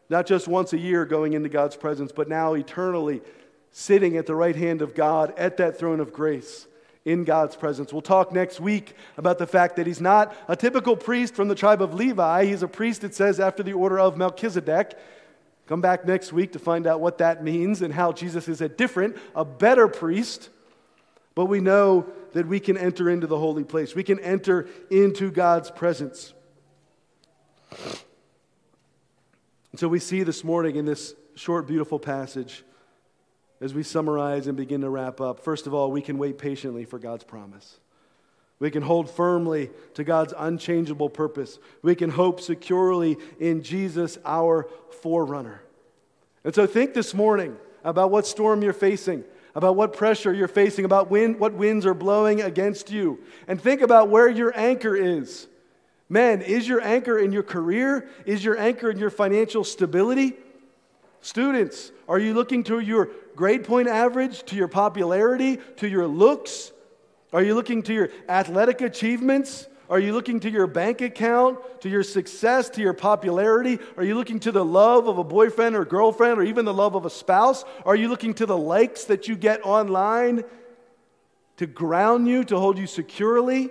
Not 0.10 0.26
just 0.26 0.48
once 0.48 0.74
a 0.74 0.78
year 0.78 1.06
going 1.06 1.34
into 1.34 1.50
God's 1.50 1.76
presence, 1.76 2.12
but 2.12 2.28
now 2.28 2.54
eternally 2.54 3.22
sitting 3.72 4.18
at 4.18 4.26
the 4.26 4.36
right 4.36 4.56
hand 4.56 4.82
of 4.82 4.94
God 4.94 5.34
at 5.38 5.58
that 5.58 5.78
throne 5.78 6.00
of 6.00 6.14
grace 6.14 6.68
in 7.06 7.24
God's 7.24 7.56
presence. 7.56 7.92
We'll 7.92 8.02
talk 8.02 8.32
next 8.32 8.60
week 8.60 8.96
about 9.18 9.38
the 9.38 9.48
fact 9.48 9.76
that 9.76 9.88
he's 9.88 10.00
not 10.00 10.36
a 10.48 10.56
typical 10.56 10.96
priest 10.96 11.36
from 11.36 11.48
the 11.48 11.56
tribe 11.56 11.82
of 11.82 11.94
Levi. 11.94 12.46
He's 12.46 12.64
a 12.64 12.68
priest, 12.68 13.04
it 13.04 13.14
says, 13.14 13.40
after 13.40 13.64
the 13.64 13.74
order 13.74 14.00
of 14.00 14.16
Melchizedek. 14.18 14.98
Come 15.68 15.82
back 15.82 16.06
next 16.06 16.32
week 16.34 16.54
to 16.54 16.60
find 16.60 16.88
out 16.88 17.02
what 17.02 17.18
that 17.18 17.44
means 17.44 17.82
and 17.82 17.94
how 17.94 18.12
Jesus 18.12 18.48
is 18.48 18.62
a 18.62 18.70
different, 18.70 19.18
a 19.36 19.46
better 19.46 19.88
priest. 19.88 20.50
But 21.36 21.46
we 21.46 21.60
know 21.60 22.06
that 22.34 22.48
we 22.48 22.60
can 22.60 22.78
enter 22.78 23.10
into 23.10 23.28
the 23.28 23.38
holy 23.38 23.64
place, 23.64 23.96
we 23.96 24.04
can 24.04 24.20
enter 24.20 24.68
into 24.90 25.32
God's 25.32 25.72
presence. 25.72 26.34
And 29.74 29.80
so 29.80 29.88
we 29.88 30.00
see 30.00 30.22
this 30.22 30.44
morning 30.44 30.76
in 30.76 30.86
this 30.86 31.16
short, 31.34 31.66
beautiful 31.66 31.98
passage, 31.98 32.64
as 33.60 33.74
we 33.74 33.82
summarize 33.82 34.46
and 34.46 34.56
begin 34.56 34.82
to 34.82 34.90
wrap 34.90 35.20
up, 35.20 35.40
first 35.40 35.66
of 35.66 35.74
all, 35.74 35.92
we 35.92 36.02
can 36.02 36.20
wait 36.20 36.38
patiently 36.38 36.86
for 36.86 37.00
God's 37.00 37.24
promise. 37.24 37.80
We 38.60 38.70
can 38.70 38.84
hold 38.84 39.10
firmly 39.10 39.72
to 39.96 40.04
God's 40.04 40.32
unchangeable 40.38 41.10
purpose. 41.10 41.58
We 41.82 41.96
can 41.96 42.12
hope 42.12 42.40
securely 42.40 43.18
in 43.40 43.64
Jesus, 43.64 44.20
our 44.24 44.70
forerunner. 45.02 45.64
And 46.44 46.54
so 46.54 46.68
think 46.68 46.94
this 46.94 47.16
morning 47.16 47.58
about 47.84 48.12
what 48.12 48.28
storm 48.28 48.62
you're 48.62 48.74
facing, 48.74 49.24
about 49.56 49.76
what 49.76 49.94
pressure 49.94 50.32
you're 50.32 50.48
facing, 50.48 50.86
about 50.86 51.10
what 51.10 51.54
winds 51.54 51.88
are 51.88 51.96
blowing 51.96 52.42
against 52.42 52.92
you. 52.92 53.20
And 53.48 53.60
think 53.60 53.82
about 53.82 54.10
where 54.10 54.30
your 54.30 54.56
anchor 54.56 54.96
is. 54.96 55.48
Men, 56.10 56.42
is 56.42 56.68
your 56.68 56.82
anchor 56.82 57.18
in 57.18 57.32
your 57.32 57.44
career? 57.44 58.08
Is 58.26 58.44
your 58.44 58.58
anchor 58.58 58.90
in 58.90 58.98
your 58.98 59.10
financial 59.10 59.64
stability? 59.64 60.34
Students, 61.22 61.92
are 62.08 62.20
you 62.20 62.34
looking 62.34 62.64
to 62.66 62.80
your 62.80 63.10
grade 63.36 63.64
point 63.64 63.88
average, 63.88 64.44
to 64.44 64.56
your 64.56 64.68
popularity, 64.68 65.58
to 65.78 65.88
your 65.88 66.06
looks? 66.06 66.72
Are 67.32 67.42
you 67.42 67.56
looking 67.56 67.82
to 67.84 67.94
your 67.94 68.10
athletic 68.28 68.82
achievements? 68.82 69.68
Are 69.90 70.00
you 70.00 70.14
looking 70.14 70.40
to 70.42 70.50
your 70.50 70.68
bank 70.68 71.02
account, 71.02 71.60
to 71.82 71.90
your 71.90 72.04
success, 72.04 72.70
to 72.72 72.82
your 72.82 72.94
popularity? 72.94 73.80
Are 73.98 74.04
you 74.04 74.16
looking 74.16 74.40
to 74.42 74.52
the 74.52 74.64
love 74.64 75.08
of 75.08 75.18
a 75.18 75.24
boyfriend 75.24 75.76
or 75.76 75.86
girlfriend 75.86 76.40
or 76.40 76.44
even 76.44 76.66
the 76.66 76.74
love 76.74 76.96
of 76.96 77.06
a 77.06 77.10
spouse? 77.10 77.64
Are 77.86 77.96
you 77.96 78.08
looking 78.08 78.34
to 78.36 78.46
the 78.46 78.58
likes 78.58 79.06
that 79.06 79.28
you 79.28 79.36
get 79.36 79.66
online 79.66 80.44
to 81.58 81.68
ground 81.68 82.28
you, 82.28 82.44
to 82.46 82.58
hold 82.60 82.78
you 82.78 82.88
securely? 82.88 83.70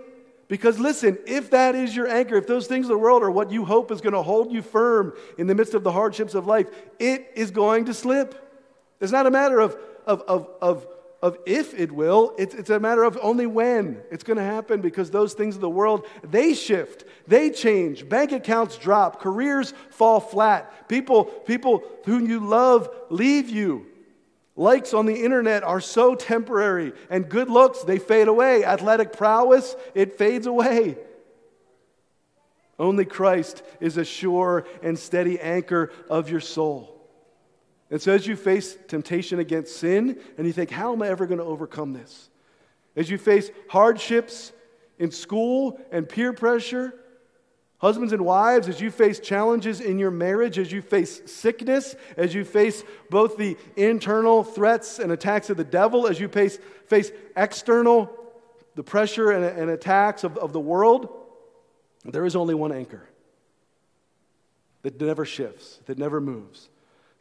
Because 0.52 0.78
listen, 0.78 1.16
if 1.24 1.48
that 1.52 1.74
is 1.74 1.96
your 1.96 2.06
anchor, 2.06 2.34
if 2.34 2.46
those 2.46 2.66
things 2.66 2.84
of 2.84 2.90
the 2.90 2.98
world 2.98 3.22
are 3.22 3.30
what 3.30 3.50
you 3.50 3.64
hope 3.64 3.90
is 3.90 4.02
going 4.02 4.12
to 4.12 4.20
hold 4.20 4.52
you 4.52 4.60
firm 4.60 5.14
in 5.38 5.46
the 5.46 5.54
midst 5.54 5.72
of 5.72 5.82
the 5.82 5.92
hardships 5.92 6.34
of 6.34 6.46
life, 6.46 6.66
it 6.98 7.32
is 7.34 7.50
going 7.50 7.86
to 7.86 7.94
slip. 7.94 8.34
It's 9.00 9.10
not 9.10 9.24
a 9.24 9.30
matter 9.30 9.60
of, 9.60 9.78
of, 10.06 10.20
of, 10.28 10.50
of, 10.60 10.86
of 11.22 11.38
if 11.46 11.72
it 11.72 11.90
will, 11.90 12.34
it's, 12.36 12.54
it's 12.54 12.68
a 12.68 12.78
matter 12.78 13.02
of 13.02 13.18
only 13.22 13.46
when 13.46 14.02
it's 14.10 14.24
going 14.24 14.36
to 14.36 14.44
happen 14.44 14.82
because 14.82 15.10
those 15.10 15.32
things 15.32 15.54
of 15.54 15.62
the 15.62 15.70
world, 15.70 16.04
they 16.22 16.52
shift, 16.52 17.06
they 17.26 17.48
change. 17.48 18.06
Bank 18.06 18.32
accounts 18.32 18.76
drop, 18.76 19.22
careers 19.22 19.72
fall 19.88 20.20
flat. 20.20 20.86
People, 20.86 21.24
people 21.24 21.82
whom 22.04 22.28
you 22.28 22.40
love 22.40 22.90
leave 23.08 23.48
you. 23.48 23.86
Likes 24.54 24.92
on 24.92 25.06
the 25.06 25.24
internet 25.24 25.62
are 25.62 25.80
so 25.80 26.14
temporary, 26.14 26.92
and 27.08 27.28
good 27.28 27.48
looks, 27.48 27.82
they 27.82 27.98
fade 27.98 28.28
away. 28.28 28.64
Athletic 28.64 29.12
prowess, 29.12 29.74
it 29.94 30.18
fades 30.18 30.46
away. 30.46 30.98
Only 32.78 33.04
Christ 33.04 33.62
is 33.80 33.96
a 33.96 34.04
sure 34.04 34.66
and 34.82 34.98
steady 34.98 35.40
anchor 35.40 35.90
of 36.10 36.28
your 36.28 36.40
soul. 36.40 36.88
And 37.90 38.00
so, 38.00 38.12
as 38.12 38.26
you 38.26 38.36
face 38.36 38.76
temptation 38.88 39.38
against 39.38 39.76
sin, 39.76 40.18
and 40.36 40.46
you 40.46 40.52
think, 40.52 40.70
how 40.70 40.92
am 40.92 41.02
I 41.02 41.08
ever 41.08 41.26
going 41.26 41.38
to 41.38 41.44
overcome 41.44 41.92
this? 41.92 42.30
As 42.96 43.10
you 43.10 43.18
face 43.18 43.50
hardships 43.68 44.52
in 44.98 45.10
school 45.10 45.80
and 45.90 46.08
peer 46.08 46.32
pressure, 46.32 46.94
Husbands 47.82 48.12
and 48.12 48.24
wives, 48.24 48.68
as 48.68 48.80
you 48.80 48.92
face 48.92 49.18
challenges 49.18 49.80
in 49.80 49.98
your 49.98 50.12
marriage, 50.12 50.56
as 50.56 50.70
you 50.70 50.80
face 50.80 51.20
sickness, 51.26 51.96
as 52.16 52.32
you 52.32 52.44
face 52.44 52.84
both 53.10 53.36
the 53.36 53.56
internal 53.74 54.44
threats 54.44 55.00
and 55.00 55.10
attacks 55.10 55.50
of 55.50 55.56
the 55.56 55.64
devil, 55.64 56.06
as 56.06 56.20
you 56.20 56.28
face, 56.28 56.60
face 56.86 57.10
external, 57.36 58.08
the 58.76 58.84
pressure 58.84 59.32
and, 59.32 59.44
and 59.44 59.68
attacks 59.68 60.22
of, 60.22 60.38
of 60.38 60.52
the 60.52 60.60
world, 60.60 61.08
there 62.04 62.24
is 62.24 62.36
only 62.36 62.54
one 62.54 62.70
anchor 62.70 63.08
that 64.82 65.00
never 65.00 65.24
shifts, 65.24 65.80
that 65.86 65.98
never 65.98 66.20
moves 66.20 66.68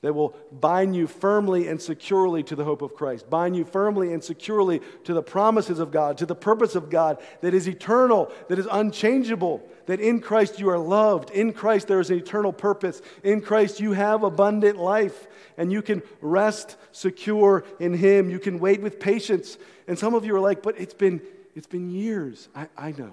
that 0.01 0.13
will 0.13 0.35
bind 0.51 0.95
you 0.95 1.05
firmly 1.05 1.67
and 1.67 1.79
securely 1.79 2.41
to 2.43 2.55
the 2.55 2.63
hope 2.63 2.81
of 2.81 2.95
Christ, 2.95 3.29
bind 3.29 3.55
you 3.55 3.63
firmly 3.63 4.13
and 4.13 4.23
securely 4.23 4.81
to 5.03 5.13
the 5.13 5.21
promises 5.21 5.79
of 5.79 5.91
God, 5.91 6.17
to 6.17 6.25
the 6.25 6.35
purpose 6.35 6.75
of 6.75 6.89
God 6.89 7.21
that 7.41 7.53
is 7.53 7.67
eternal, 7.67 8.31
that 8.49 8.57
is 8.57 8.67
unchangeable, 8.71 9.61
that 9.91 9.99
in 9.99 10.21
Christ 10.21 10.57
you 10.57 10.69
are 10.69 10.79
loved, 10.79 11.31
in 11.31 11.51
Christ 11.51 11.89
there 11.89 11.99
is 11.99 12.09
an 12.09 12.17
eternal 12.17 12.53
purpose, 12.53 13.01
in 13.23 13.41
Christ 13.41 13.81
you 13.81 13.91
have 13.91 14.23
abundant 14.23 14.77
life, 14.77 15.27
and 15.57 15.69
you 15.69 15.81
can 15.81 16.01
rest 16.21 16.77
secure 16.93 17.65
in 17.77 17.93
Him. 17.93 18.29
You 18.29 18.39
can 18.39 18.59
wait 18.59 18.81
with 18.81 19.01
patience. 19.01 19.57
And 19.89 19.99
some 19.99 20.13
of 20.13 20.23
you 20.23 20.33
are 20.33 20.39
like, 20.39 20.63
but 20.63 20.79
it's 20.79 20.93
been, 20.93 21.19
it's 21.57 21.67
been 21.67 21.91
years. 21.91 22.47
I, 22.55 22.69
I 22.77 22.91
know. 22.93 23.11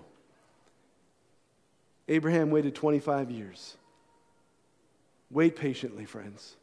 Abraham 2.07 2.51
waited 2.51 2.77
25 2.77 3.33
years. 3.33 3.77
Wait 5.33 5.57
patiently, 5.57 6.05
friends. 6.05 6.55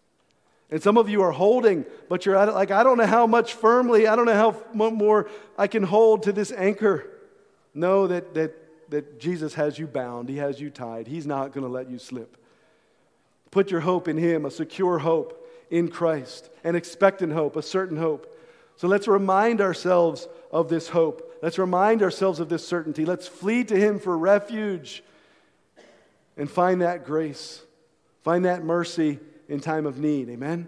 And 0.72 0.82
some 0.82 0.98
of 0.98 1.10
you 1.10 1.24
are 1.24 1.34
holding, 1.34 1.84
but 2.08 2.26
you're 2.26 2.38
at 2.38 2.48
it 2.48 2.54
like, 2.54 2.72
I 2.72 2.84
don't 2.84 2.98
know 2.98 3.06
how 3.06 3.28
much 3.28 3.54
firmly, 3.56 4.08
I 4.08 4.16
don't 4.16 4.28
know 4.28 4.34
how 4.34 4.64
much 4.74 4.94
more 4.94 5.30
I 5.58 5.68
can 5.68 5.84
hold 5.84 6.24
to 6.24 6.32
this 6.32 6.54
anchor. 6.54 7.06
Know 7.74 8.08
that, 8.08 8.34
that, 8.36 8.65
that 8.90 9.20
Jesus 9.20 9.54
has 9.56 9.80
you 9.80 9.88
bound, 9.88 10.30
He 10.30 10.38
has 10.38 10.60
you 10.60 10.70
tied. 10.70 11.08
He's 11.08 11.26
not 11.26 11.54
going 11.54 11.66
to 11.66 11.72
let 11.72 11.90
you 11.90 12.00
slip. 12.00 12.38
Put 13.52 13.72
your 13.72 13.82
hope 13.82 14.08
in 14.08 14.18
Him, 14.18 14.46
a 14.46 14.52
secure 14.52 15.00
hope 15.00 15.48
in 15.70 15.90
Christ, 15.90 16.50
an 16.64 16.76
expectant 16.76 17.34
hope, 17.34 17.56
a 17.56 17.62
certain 17.62 17.98
hope. 17.98 18.32
So 18.78 18.88
let's 18.88 19.08
remind 19.08 19.62
ourselves 19.62 20.28
of 20.52 20.70
this 20.70 20.90
hope. 20.90 21.38
Let's 21.42 21.58
remind 21.58 22.04
ourselves 22.04 22.40
of 22.40 22.50
this 22.50 22.68
certainty. 22.68 23.06
Let's 23.06 23.28
flee 23.28 23.64
to 23.66 23.76
Him 23.76 24.00
for 24.00 24.18
refuge 24.18 25.04
and 26.38 26.50
find 26.50 26.82
that 26.82 27.06
grace, 27.06 27.62
find 28.24 28.46
that 28.46 28.64
mercy 28.64 29.20
in 29.48 29.60
time 29.60 29.86
of 29.86 30.00
need. 30.00 30.30
Amen? 30.30 30.68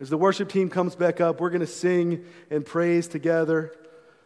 As 0.00 0.10
the 0.10 0.18
worship 0.18 0.48
team 0.48 0.68
comes 0.68 0.96
back 0.96 1.20
up, 1.20 1.40
we're 1.40 1.50
going 1.50 1.60
to 1.60 1.66
sing 1.66 2.24
and 2.50 2.66
praise 2.66 3.08
together 3.08 3.72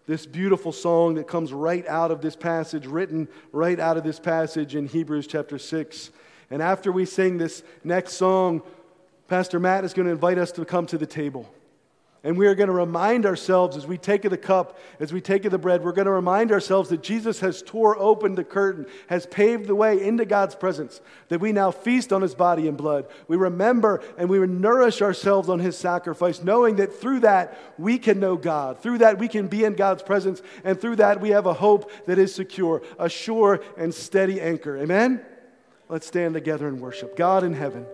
this 0.06 0.24
beautiful 0.24 0.72
song 0.72 1.14
that 1.14 1.26
comes 1.26 1.52
right 1.52 1.86
out 1.88 2.10
of 2.10 2.20
this 2.20 2.36
passage, 2.36 2.86
written 2.86 3.28
right 3.52 3.78
out 3.80 3.96
of 3.96 4.04
this 4.04 4.20
passage 4.20 4.76
in 4.76 4.86
Hebrews 4.86 5.26
chapter 5.26 5.58
6. 5.58 6.10
And 6.50 6.62
after 6.62 6.92
we 6.92 7.04
sing 7.04 7.38
this 7.38 7.64
next 7.82 8.12
song, 8.12 8.62
Pastor 9.26 9.58
Matt 9.58 9.84
is 9.84 9.92
going 9.92 10.06
to 10.06 10.12
invite 10.12 10.38
us 10.38 10.52
to 10.52 10.64
come 10.64 10.86
to 10.86 10.98
the 10.98 11.06
table. 11.06 11.52
And 12.24 12.36
we 12.36 12.48
are 12.48 12.56
going 12.56 12.66
to 12.66 12.72
remind 12.72 13.24
ourselves 13.24 13.76
as 13.76 13.86
we 13.86 13.98
take 13.98 14.24
of 14.24 14.32
the 14.32 14.36
cup, 14.36 14.78
as 14.98 15.12
we 15.12 15.20
take 15.20 15.44
of 15.44 15.52
the 15.52 15.58
bread, 15.58 15.84
we're 15.84 15.92
going 15.92 16.06
to 16.06 16.12
remind 16.12 16.50
ourselves 16.50 16.88
that 16.88 17.02
Jesus 17.02 17.38
has 17.40 17.62
tore 17.62 17.96
open 17.98 18.34
the 18.34 18.42
curtain, 18.42 18.86
has 19.08 19.26
paved 19.26 19.66
the 19.66 19.76
way 19.76 20.02
into 20.02 20.24
God's 20.24 20.56
presence, 20.56 21.00
that 21.28 21.40
we 21.40 21.52
now 21.52 21.70
feast 21.70 22.12
on 22.12 22.22
his 22.22 22.34
body 22.34 22.66
and 22.66 22.76
blood. 22.76 23.06
We 23.28 23.36
remember 23.36 24.02
and 24.18 24.28
we 24.28 24.38
nourish 24.40 25.02
ourselves 25.02 25.48
on 25.48 25.60
his 25.60 25.78
sacrifice, 25.78 26.42
knowing 26.42 26.76
that 26.76 26.94
through 26.94 27.20
that 27.20 27.56
we 27.78 27.98
can 27.98 28.18
know 28.18 28.36
God. 28.36 28.80
Through 28.80 28.98
that 28.98 29.18
we 29.18 29.28
can 29.28 29.46
be 29.46 29.64
in 29.64 29.74
God's 29.74 30.02
presence. 30.02 30.42
And 30.64 30.80
through 30.80 30.96
that 30.96 31.20
we 31.20 31.30
have 31.30 31.46
a 31.46 31.54
hope 31.54 31.90
that 32.06 32.18
is 32.18 32.34
secure, 32.34 32.82
a 32.98 33.08
sure 33.08 33.60
and 33.76 33.94
steady 33.94 34.40
anchor. 34.40 34.76
Amen? 34.78 35.24
Let's 35.88 36.06
stand 36.08 36.34
together 36.34 36.66
and 36.66 36.80
worship. 36.80 37.16
God 37.16 37.44
in 37.44 37.54
heaven. 37.54 37.86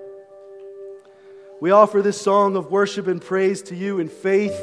We 1.62 1.70
offer 1.70 2.02
this 2.02 2.20
song 2.20 2.56
of 2.56 2.72
worship 2.72 3.06
and 3.06 3.22
praise 3.22 3.62
to 3.62 3.76
you 3.76 4.00
in 4.00 4.08
faith, 4.08 4.60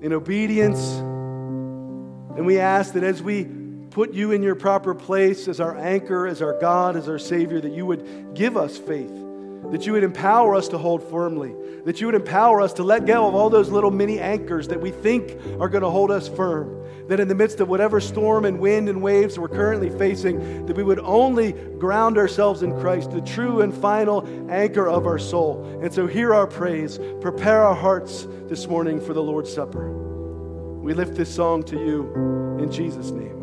in 0.00 0.14
obedience. 0.14 0.80
And 0.92 2.46
we 2.46 2.58
ask 2.58 2.94
that 2.94 3.04
as 3.04 3.22
we 3.22 3.44
put 3.90 4.14
you 4.14 4.32
in 4.32 4.42
your 4.42 4.54
proper 4.54 4.94
place 4.94 5.46
as 5.46 5.60
our 5.60 5.76
anchor, 5.76 6.26
as 6.26 6.40
our 6.40 6.58
God, 6.58 6.96
as 6.96 7.06
our 7.06 7.18
Savior, 7.18 7.60
that 7.60 7.72
you 7.72 7.84
would 7.84 8.32
give 8.34 8.56
us 8.56 8.78
faith, 8.78 9.12
that 9.70 9.86
you 9.86 9.92
would 9.92 10.04
empower 10.04 10.54
us 10.54 10.68
to 10.68 10.78
hold 10.78 11.02
firmly, 11.02 11.54
that 11.84 12.00
you 12.00 12.06
would 12.06 12.14
empower 12.14 12.60
us 12.60 12.72
to 12.74 12.82
let 12.82 13.06
go 13.06 13.28
of 13.28 13.34
all 13.34 13.50
those 13.50 13.70
little 13.70 13.90
mini 13.90 14.18
anchors 14.18 14.68
that 14.68 14.80
we 14.80 14.90
think 14.90 15.36
are 15.60 15.68
going 15.68 15.82
to 15.82 15.90
hold 15.90 16.10
us 16.10 16.28
firm 16.28 16.82
that 17.08 17.20
in 17.20 17.28
the 17.28 17.34
midst 17.34 17.60
of 17.60 17.68
whatever 17.68 18.00
storm 18.00 18.44
and 18.44 18.58
wind 18.58 18.88
and 18.88 19.02
waves 19.02 19.38
we're 19.38 19.48
currently 19.48 19.90
facing, 19.98 20.64
that 20.66 20.76
we 20.76 20.82
would 20.82 20.98
only 21.00 21.52
ground 21.52 22.16
ourselves 22.16 22.62
in 22.62 22.78
Christ, 22.80 23.10
the 23.10 23.20
true 23.20 23.60
and 23.60 23.74
final 23.74 24.26
anchor 24.50 24.88
of 24.88 25.06
our 25.06 25.18
soul. 25.18 25.80
And 25.82 25.92
so 25.92 26.06
hear 26.06 26.34
our 26.34 26.46
praise. 26.46 26.98
Prepare 27.20 27.62
our 27.62 27.74
hearts 27.74 28.26
this 28.48 28.66
morning 28.66 29.00
for 29.00 29.14
the 29.14 29.22
Lord's 29.22 29.52
Supper. 29.52 29.90
We 30.80 30.94
lift 30.94 31.14
this 31.14 31.32
song 31.32 31.62
to 31.64 31.76
you 31.76 32.58
in 32.60 32.70
Jesus' 32.70 33.10
name. 33.10 33.41